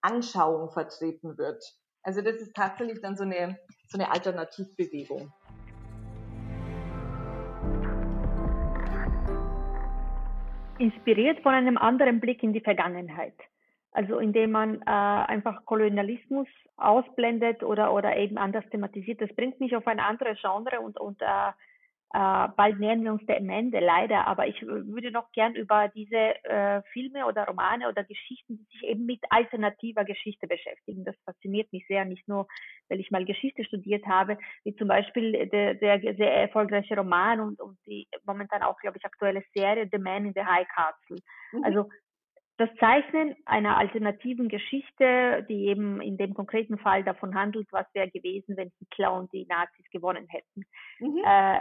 Anschauung 0.00 0.70
vertreten 0.70 1.38
wird. 1.38 1.62
Also 2.02 2.20
das 2.20 2.36
ist 2.36 2.54
tatsächlich 2.54 3.00
dann 3.00 3.16
so 3.16 3.22
eine, 3.22 3.58
so 3.88 3.98
eine 3.98 4.10
Alternativbewegung. 4.10 5.32
Inspiriert 10.82 11.38
von 11.42 11.54
einem 11.54 11.78
anderen 11.78 12.18
Blick 12.18 12.42
in 12.42 12.52
die 12.52 12.60
Vergangenheit. 12.60 13.36
Also 13.92 14.18
indem 14.18 14.50
man 14.50 14.82
äh, 14.82 14.90
einfach 14.90 15.64
Kolonialismus 15.64 16.48
ausblendet 16.76 17.62
oder, 17.62 17.92
oder 17.94 18.16
eben 18.16 18.36
anders 18.36 18.64
thematisiert. 18.70 19.20
Das 19.20 19.32
bringt 19.36 19.60
mich 19.60 19.76
auf 19.76 19.86
ein 19.86 20.00
anderes 20.00 20.40
Genre 20.40 20.80
und, 20.80 20.98
und 20.98 21.22
äh, 21.22 21.52
äh, 22.14 22.48
bald 22.56 22.78
nähern 22.78 23.02
wir 23.04 23.12
uns 23.12 23.24
dem 23.26 23.48
Ende, 23.48 23.80
leider. 23.80 24.26
Aber 24.26 24.46
ich 24.46 24.60
würde 24.62 25.10
noch 25.10 25.32
gern 25.32 25.54
über 25.54 25.88
diese 25.88 26.16
äh, 26.44 26.82
Filme 26.92 27.26
oder 27.26 27.46
Romane 27.46 27.88
oder 27.88 28.04
Geschichten, 28.04 28.58
die 28.58 28.64
sich 28.64 28.88
eben 28.88 29.06
mit 29.06 29.20
alternativer 29.30 30.04
Geschichte 30.04 30.46
beschäftigen. 30.46 31.04
Das 31.04 31.16
fasziniert 31.24 31.72
mich 31.72 31.86
sehr, 31.88 32.04
nicht 32.04 32.28
nur, 32.28 32.46
weil 32.88 33.00
ich 33.00 33.10
mal 33.10 33.24
Geschichte 33.24 33.64
studiert 33.64 34.06
habe, 34.06 34.36
wie 34.64 34.74
zum 34.76 34.88
Beispiel 34.88 35.48
der, 35.48 35.74
der 35.74 36.00
sehr 36.00 36.34
erfolgreiche 36.34 36.96
Roman 36.96 37.40
und, 37.40 37.60
und 37.60 37.78
die 37.86 38.06
momentan 38.26 38.62
auch, 38.62 38.78
glaube 38.78 38.98
ich, 38.98 39.04
aktuelle 39.04 39.42
Serie 39.54 39.88
The 39.90 39.98
Man 39.98 40.26
in 40.26 40.32
the 40.34 40.44
High 40.44 40.68
Castle. 40.68 41.18
Mhm. 41.52 41.64
Also 41.64 41.88
das 42.58 42.68
Zeichnen 42.78 43.34
einer 43.46 43.78
alternativen 43.78 44.48
Geschichte, 44.48 45.46
die 45.48 45.66
eben 45.68 46.00
in 46.02 46.16
dem 46.16 46.34
konkreten 46.34 46.78
Fall 46.78 47.02
davon 47.02 47.34
handelt, 47.34 47.66
was 47.72 47.86
wäre 47.94 48.10
gewesen, 48.10 48.56
wenn 48.56 48.70
Hitler 48.78 49.14
und 49.14 49.32
die 49.32 49.46
Nazis 49.46 49.86
gewonnen 49.90 50.28
hätten. 50.28 50.64
Mhm. 51.00 51.22
Äh, 51.24 51.60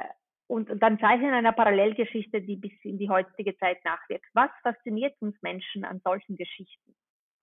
und, 0.51 0.69
dann 0.81 0.99
Zeichnen 0.99 1.33
einer 1.33 1.53
Parallelgeschichte, 1.53 2.41
die 2.41 2.57
bis 2.57 2.73
in 2.83 2.97
die 2.97 3.09
heutige 3.09 3.57
Zeit 3.57 3.83
nachwirkt. 3.85 4.25
Was 4.33 4.49
fasziniert 4.63 5.15
uns 5.21 5.35
Menschen 5.41 5.85
an 5.85 6.01
solchen 6.03 6.35
Geschichten? 6.35 6.93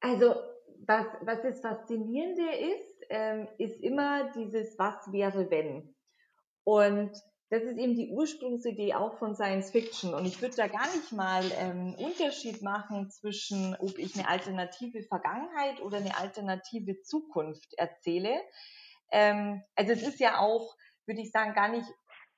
Also 0.01 0.35
was, 0.87 1.07
was 1.23 1.43
das 1.43 1.61
Faszinierende 1.61 2.51
ist, 2.53 3.07
ähm, 3.09 3.49
ist 3.57 3.83
immer 3.83 4.31
dieses 4.33 4.79
Was 4.79 5.11
wäre 5.11 5.51
wenn. 5.51 5.95
Und 6.65 7.13
das 7.51 7.63
ist 7.63 7.79
eben 7.79 7.95
die 7.95 8.11
Ursprungsidee 8.11 8.93
auch 8.93 9.19
von 9.19 9.35
Science 9.35 9.71
Fiction. 9.71 10.13
Und 10.13 10.27
ich 10.27 10.43
würde 10.43 10.57
da 10.57 10.67
gar 10.67 10.87
nicht 10.95 11.11
mal 11.13 11.43
ähm, 11.59 11.95
Unterschied 11.95 12.61
machen 12.61 13.09
zwischen, 13.09 13.75
ob 13.81 13.97
ich 13.97 14.17
eine 14.17 14.29
alternative 14.29 15.03
Vergangenheit 15.03 15.81
oder 15.81 15.97
eine 15.97 16.19
alternative 16.19 17.01
Zukunft 17.01 17.73
erzähle. 17.79 18.39
Ähm, 19.11 19.63
also 19.77 19.93
es 19.93 20.03
ist 20.03 20.21
ja 20.21 20.41
auch, 20.41 20.77
würde 21.07 21.23
ich 21.23 21.31
sagen, 21.31 21.55
gar 21.55 21.69
nicht, 21.69 21.89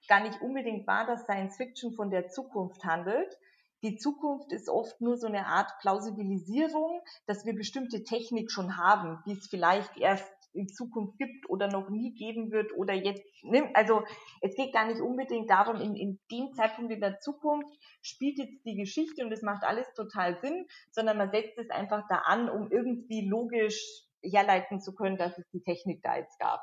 gar 0.09 0.23
nicht 0.23 0.41
unbedingt 0.41 0.87
wahr, 0.87 1.07
dass 1.07 1.25
Science 1.25 1.57
Fiction 1.57 1.93
von 1.95 2.11
der 2.11 2.29
Zukunft 2.29 2.85
handelt. 2.85 3.37
Die 3.83 3.97
Zukunft 3.97 4.53
ist 4.53 4.69
oft 4.69 5.01
nur 5.01 5.17
so 5.17 5.27
eine 5.27 5.47
Art 5.47 5.71
Plausibilisierung, 5.81 7.01
dass 7.27 7.47
wir 7.47 7.55
bestimmte 7.55 8.05
Technik 8.05 8.51
schon 8.51 8.77
haben, 8.77 9.23
die 9.27 9.33
es 9.33 9.47
vielleicht 9.47 9.97
erst 9.97 10.31
in 10.53 10.69
Zukunft 10.69 11.17
gibt 11.19 11.49
oder 11.49 11.69
noch 11.69 11.89
nie 11.91 12.13
geben 12.15 12.51
wird 12.51 12.73
oder 12.77 12.93
jetzt, 12.93 13.23
ne? 13.43 13.71
also 13.75 14.03
es 14.41 14.55
geht 14.57 14.73
gar 14.73 14.87
nicht 14.87 15.01
unbedingt 15.01 15.49
darum, 15.49 15.81
in, 15.81 15.95
in 15.95 16.19
dem 16.31 16.53
Zeitpunkt 16.55 16.93
in 16.93 17.01
der 17.01 17.21
Zukunft 17.21 17.73
spielt 18.03 18.39
jetzt 18.39 18.65
die 18.67 18.75
Geschichte 18.75 19.25
und 19.25 19.33
es 19.33 19.43
macht 19.43 19.65
alles 19.65 19.87
total 19.95 20.39
Sinn, 20.41 20.67
sondern 20.91 21.19
man 21.19 21.31
setzt 21.31 21.57
es 21.59 21.71
einfach 21.71 22.07
da 22.09 22.17
an, 22.27 22.49
um 22.49 22.71
irgendwie 22.71 23.27
logisch 23.29 23.81
herleiten 24.23 24.81
zu 24.81 24.95
können, 24.95 25.17
dass 25.17 25.39
es 25.39 25.49
die 25.51 25.63
Technik 25.63 26.03
da 26.03 26.17
jetzt 26.17 26.39
gab. 26.39 26.61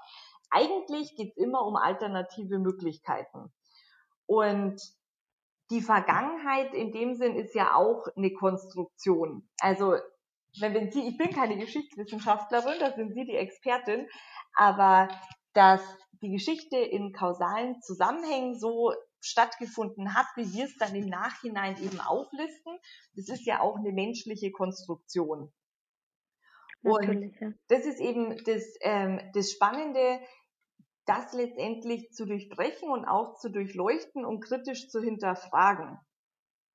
Eigentlich 0.50 1.16
geht 1.16 1.32
es 1.32 1.38
immer 1.38 1.66
um 1.66 1.76
alternative 1.76 2.60
Möglichkeiten. 2.60 3.52
Und 4.26 4.82
die 5.70 5.82
Vergangenheit 5.82 6.74
in 6.74 6.92
dem 6.92 7.16
Sinn 7.16 7.36
ist 7.36 7.54
ja 7.54 7.76
auch 7.76 8.06
eine 8.16 8.32
Konstruktion. 8.34 9.50
Also 9.60 9.96
wenn 10.60 10.92
Sie, 10.92 11.08
ich 11.08 11.18
bin 11.18 11.32
keine 11.32 11.58
Geschichtswissenschaftlerin, 11.58 12.80
da 12.80 12.94
sind 12.94 13.14
Sie 13.14 13.26
die 13.26 13.36
Expertin, 13.36 14.08
aber 14.54 15.10
dass 15.54 15.82
die 16.22 16.32
Geschichte 16.32 16.78
in 16.78 17.14
kausalen 17.14 17.82
Zusammenhängen 17.82 18.58
so 18.58 18.94
stattgefunden 19.20 20.14
hat, 20.14 20.28
wie 20.36 20.52
wir 20.54 20.66
es 20.66 20.78
dann 20.78 20.96
im 20.96 21.10
Nachhinein 21.10 21.82
eben 21.82 22.00
auflisten, 22.00 22.78
das 23.16 23.30
ist 23.30 23.46
ja 23.46 23.60
auch 23.60 23.78
eine 23.78 23.92
menschliche 23.92 24.52
Konstruktion. 24.52 25.52
Und 26.84 27.34
das 27.68 27.86
ist 27.86 28.00
eben 28.00 28.38
das, 28.46 28.64
ähm, 28.82 29.20
das 29.34 29.52
Spannende, 29.52 30.20
das 31.08 31.34
letztendlich 31.34 32.12
zu 32.12 32.26
durchbrechen 32.26 32.90
und 32.90 33.06
auch 33.06 33.38
zu 33.38 33.50
durchleuchten 33.50 34.26
und 34.26 34.42
kritisch 34.42 34.90
zu 34.90 35.02
hinterfragen. 35.02 35.98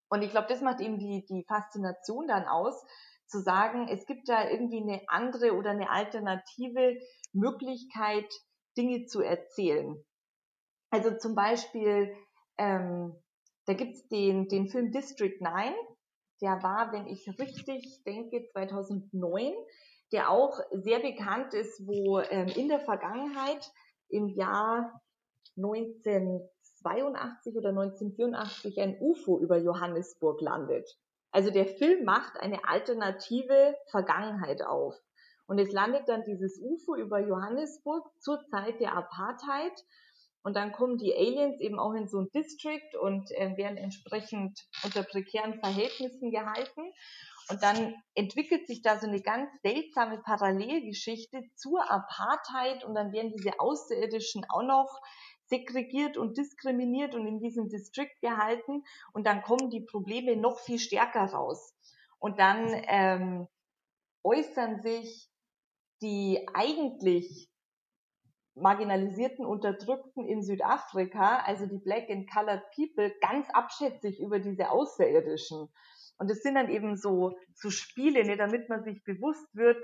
Und 0.08 0.22
ich 0.22 0.30
glaube, 0.30 0.48
das 0.48 0.60
macht 0.60 0.80
eben 0.80 0.98
die, 0.98 1.24
die 1.26 1.44
Faszination 1.46 2.26
dann 2.26 2.46
aus, 2.46 2.84
zu 3.26 3.40
sagen, 3.40 3.88
es 3.88 4.04
gibt 4.06 4.28
da 4.28 4.48
irgendwie 4.48 4.82
eine 4.82 5.00
andere 5.06 5.54
oder 5.54 5.70
eine 5.70 5.90
alternative 5.90 6.98
Möglichkeit, 7.32 8.26
Dinge 8.76 9.06
zu 9.06 9.22
erzählen. 9.22 9.96
Also 10.90 11.16
zum 11.16 11.34
Beispiel, 11.34 12.14
ähm, 12.58 13.16
da 13.66 13.74
gibt's 13.74 14.06
den, 14.08 14.48
den 14.48 14.68
Film 14.68 14.92
District 14.92 15.40
9, 15.40 15.74
der 16.42 16.62
war, 16.62 16.92
wenn 16.92 17.06
ich 17.06 17.26
richtig 17.38 18.02
denke, 18.04 18.44
2009, 18.52 19.54
der 20.12 20.30
auch 20.30 20.58
sehr 20.72 21.00
bekannt 21.00 21.54
ist, 21.54 21.86
wo 21.86 22.20
ähm, 22.20 22.48
in 22.48 22.68
der 22.68 22.80
Vergangenheit 22.80 23.72
im 24.12 24.28
Jahr 24.28 25.02
1982 25.56 27.56
oder 27.56 27.70
1984 27.70 28.80
ein 28.80 28.96
UFO 29.00 29.40
über 29.40 29.58
Johannesburg 29.58 30.40
landet. 30.40 30.88
Also 31.30 31.50
der 31.50 31.66
Film 31.66 32.04
macht 32.04 32.40
eine 32.40 32.68
alternative 32.68 33.74
Vergangenheit 33.90 34.62
auf. 34.62 34.94
Und 35.46 35.58
es 35.58 35.72
landet 35.72 36.08
dann 36.08 36.22
dieses 36.24 36.60
UFO 36.60 36.94
über 36.94 37.18
Johannesburg 37.18 38.08
zur 38.20 38.38
Zeit 38.50 38.78
der 38.80 38.94
Apartheid. 38.94 39.72
Und 40.42 40.56
dann 40.56 40.72
kommen 40.72 40.98
die 40.98 41.14
Aliens 41.14 41.60
eben 41.60 41.78
auch 41.78 41.94
in 41.94 42.08
so 42.08 42.20
ein 42.20 42.30
District 42.34 42.96
und 43.00 43.30
äh, 43.32 43.56
werden 43.56 43.76
entsprechend 43.76 44.66
unter 44.82 45.04
prekären 45.04 45.60
Verhältnissen 45.60 46.30
gehalten. 46.30 46.82
Und 47.48 47.62
dann 47.62 47.94
entwickelt 48.14 48.66
sich 48.66 48.82
da 48.82 48.98
so 48.98 49.06
eine 49.06 49.20
ganz 49.20 49.50
seltsame 49.62 50.18
Parallelgeschichte 50.18 51.42
zur 51.54 51.90
Apartheid 51.90 52.84
und 52.84 52.94
dann 52.94 53.12
werden 53.12 53.32
diese 53.36 53.58
Außerirdischen 53.58 54.44
auch 54.48 54.62
noch 54.62 55.00
segregiert 55.46 56.16
und 56.16 56.38
diskriminiert 56.38 57.14
und 57.14 57.26
in 57.26 57.40
diesem 57.40 57.68
Distrikt 57.68 58.20
gehalten 58.20 58.84
und 59.12 59.26
dann 59.26 59.42
kommen 59.42 59.70
die 59.70 59.82
Probleme 59.82 60.36
noch 60.36 60.60
viel 60.60 60.78
stärker 60.78 61.26
raus. 61.26 61.74
Und 62.18 62.38
dann 62.38 62.68
ähm, 62.86 63.48
äußern 64.22 64.80
sich 64.82 65.28
die 66.00 66.48
eigentlich 66.54 67.48
marginalisierten 68.54 69.46
Unterdrückten 69.46 70.26
in 70.26 70.42
Südafrika, 70.42 71.38
also 71.38 71.66
die 71.66 71.78
Black 71.78 72.10
and 72.10 72.30
Colored 72.30 72.62
People, 72.74 73.12
ganz 73.20 73.48
abschätzig 73.50 74.20
über 74.20 74.38
diese 74.38 74.70
Außerirdischen. 74.70 75.68
Und 76.18 76.30
es 76.30 76.42
sind 76.42 76.54
dann 76.54 76.68
eben 76.68 76.96
so, 76.96 77.38
so 77.54 77.70
Spiele, 77.70 78.24
ne, 78.24 78.36
damit 78.36 78.68
man 78.68 78.84
sich 78.84 79.02
bewusst 79.04 79.54
wird, 79.54 79.82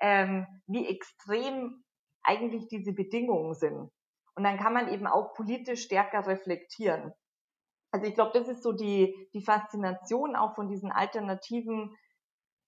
ähm, 0.00 0.46
wie 0.66 0.86
extrem 0.86 1.84
eigentlich 2.22 2.68
diese 2.68 2.92
Bedingungen 2.92 3.54
sind. 3.54 3.90
Und 4.36 4.44
dann 4.44 4.58
kann 4.58 4.72
man 4.72 4.92
eben 4.92 5.06
auch 5.06 5.34
politisch 5.34 5.82
stärker 5.82 6.26
reflektieren. 6.26 7.12
Also 7.92 8.06
ich 8.06 8.14
glaube, 8.14 8.32
das 8.36 8.48
ist 8.48 8.62
so 8.62 8.72
die, 8.72 9.28
die 9.34 9.42
Faszination 9.42 10.34
auch 10.34 10.54
von 10.56 10.68
diesen 10.68 10.90
alternativen 10.90 11.94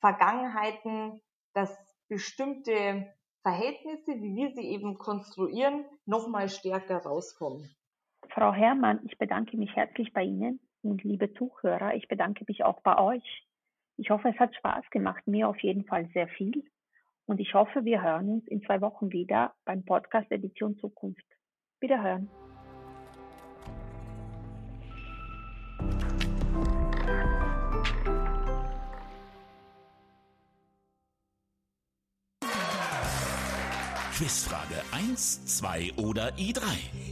Vergangenheiten, 0.00 1.20
dass 1.52 1.76
bestimmte 2.08 3.12
Verhältnisse, 3.46 4.20
wie 4.20 4.34
wir 4.34 4.50
sie 4.50 4.66
eben 4.72 4.98
konstruieren, 4.98 5.84
nochmal 6.04 6.48
stärker 6.48 6.96
rauskommen. 6.96 7.70
Frau 8.30 8.52
Herrmann, 8.52 8.98
ich 9.04 9.18
bedanke 9.18 9.56
mich 9.56 9.70
herzlich 9.76 10.12
bei 10.12 10.24
Ihnen 10.24 10.58
und 10.82 11.04
liebe 11.04 11.32
Zuhörer, 11.34 11.94
ich 11.94 12.08
bedanke 12.08 12.44
mich 12.48 12.64
auch 12.64 12.80
bei 12.80 12.98
euch. 12.98 13.46
Ich 13.98 14.10
hoffe, 14.10 14.30
es 14.30 14.38
hat 14.40 14.52
Spaß 14.56 14.90
gemacht, 14.90 15.28
mir 15.28 15.48
auf 15.48 15.60
jeden 15.60 15.84
Fall 15.84 16.08
sehr 16.12 16.26
viel. 16.26 16.64
Und 17.26 17.38
ich 17.38 17.54
hoffe, 17.54 17.84
wir 17.84 18.02
hören 18.02 18.30
uns 18.30 18.48
in 18.48 18.62
zwei 18.62 18.80
Wochen 18.80 19.12
wieder 19.12 19.54
beim 19.64 19.84
Podcast 19.84 20.28
Edition 20.32 20.76
Zukunft. 20.78 21.24
Wiederhören. 21.78 22.28
Quizfrage 34.16 34.82
1, 34.92 35.44
2 35.44 35.92
oder 35.96 36.32
i3? 36.38 36.62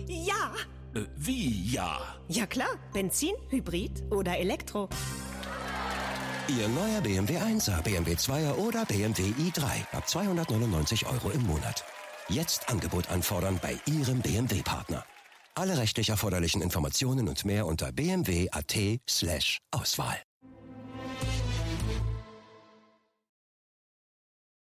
Ja. 0.08 0.54
Äh, 0.94 1.04
wie 1.16 1.70
ja? 1.70 2.00
Ja 2.28 2.46
klar. 2.46 2.78
Benzin, 2.94 3.34
Hybrid 3.50 4.04
oder 4.10 4.38
Elektro. 4.38 4.88
Ihr 6.48 6.66
neuer 6.68 7.02
BMW 7.02 7.36
1er, 7.36 7.82
BMW 7.82 8.14
2er 8.14 8.54
oder 8.54 8.86
BMW 8.86 9.22
i3 9.22 9.64
ab 9.92 10.08
299 10.08 11.04
Euro 11.04 11.28
im 11.28 11.42
Monat. 11.42 11.84
Jetzt 12.30 12.70
Angebot 12.70 13.10
anfordern 13.10 13.60
bei 13.60 13.78
Ihrem 13.84 14.22
BMW-Partner. 14.22 15.04
Alle 15.54 15.76
rechtlich 15.76 16.08
erforderlichen 16.08 16.62
Informationen 16.62 17.28
und 17.28 17.44
mehr 17.44 17.66
unter 17.66 17.92
bmw.at 17.92 18.74
slash 19.06 19.58
Auswahl. 19.72 20.16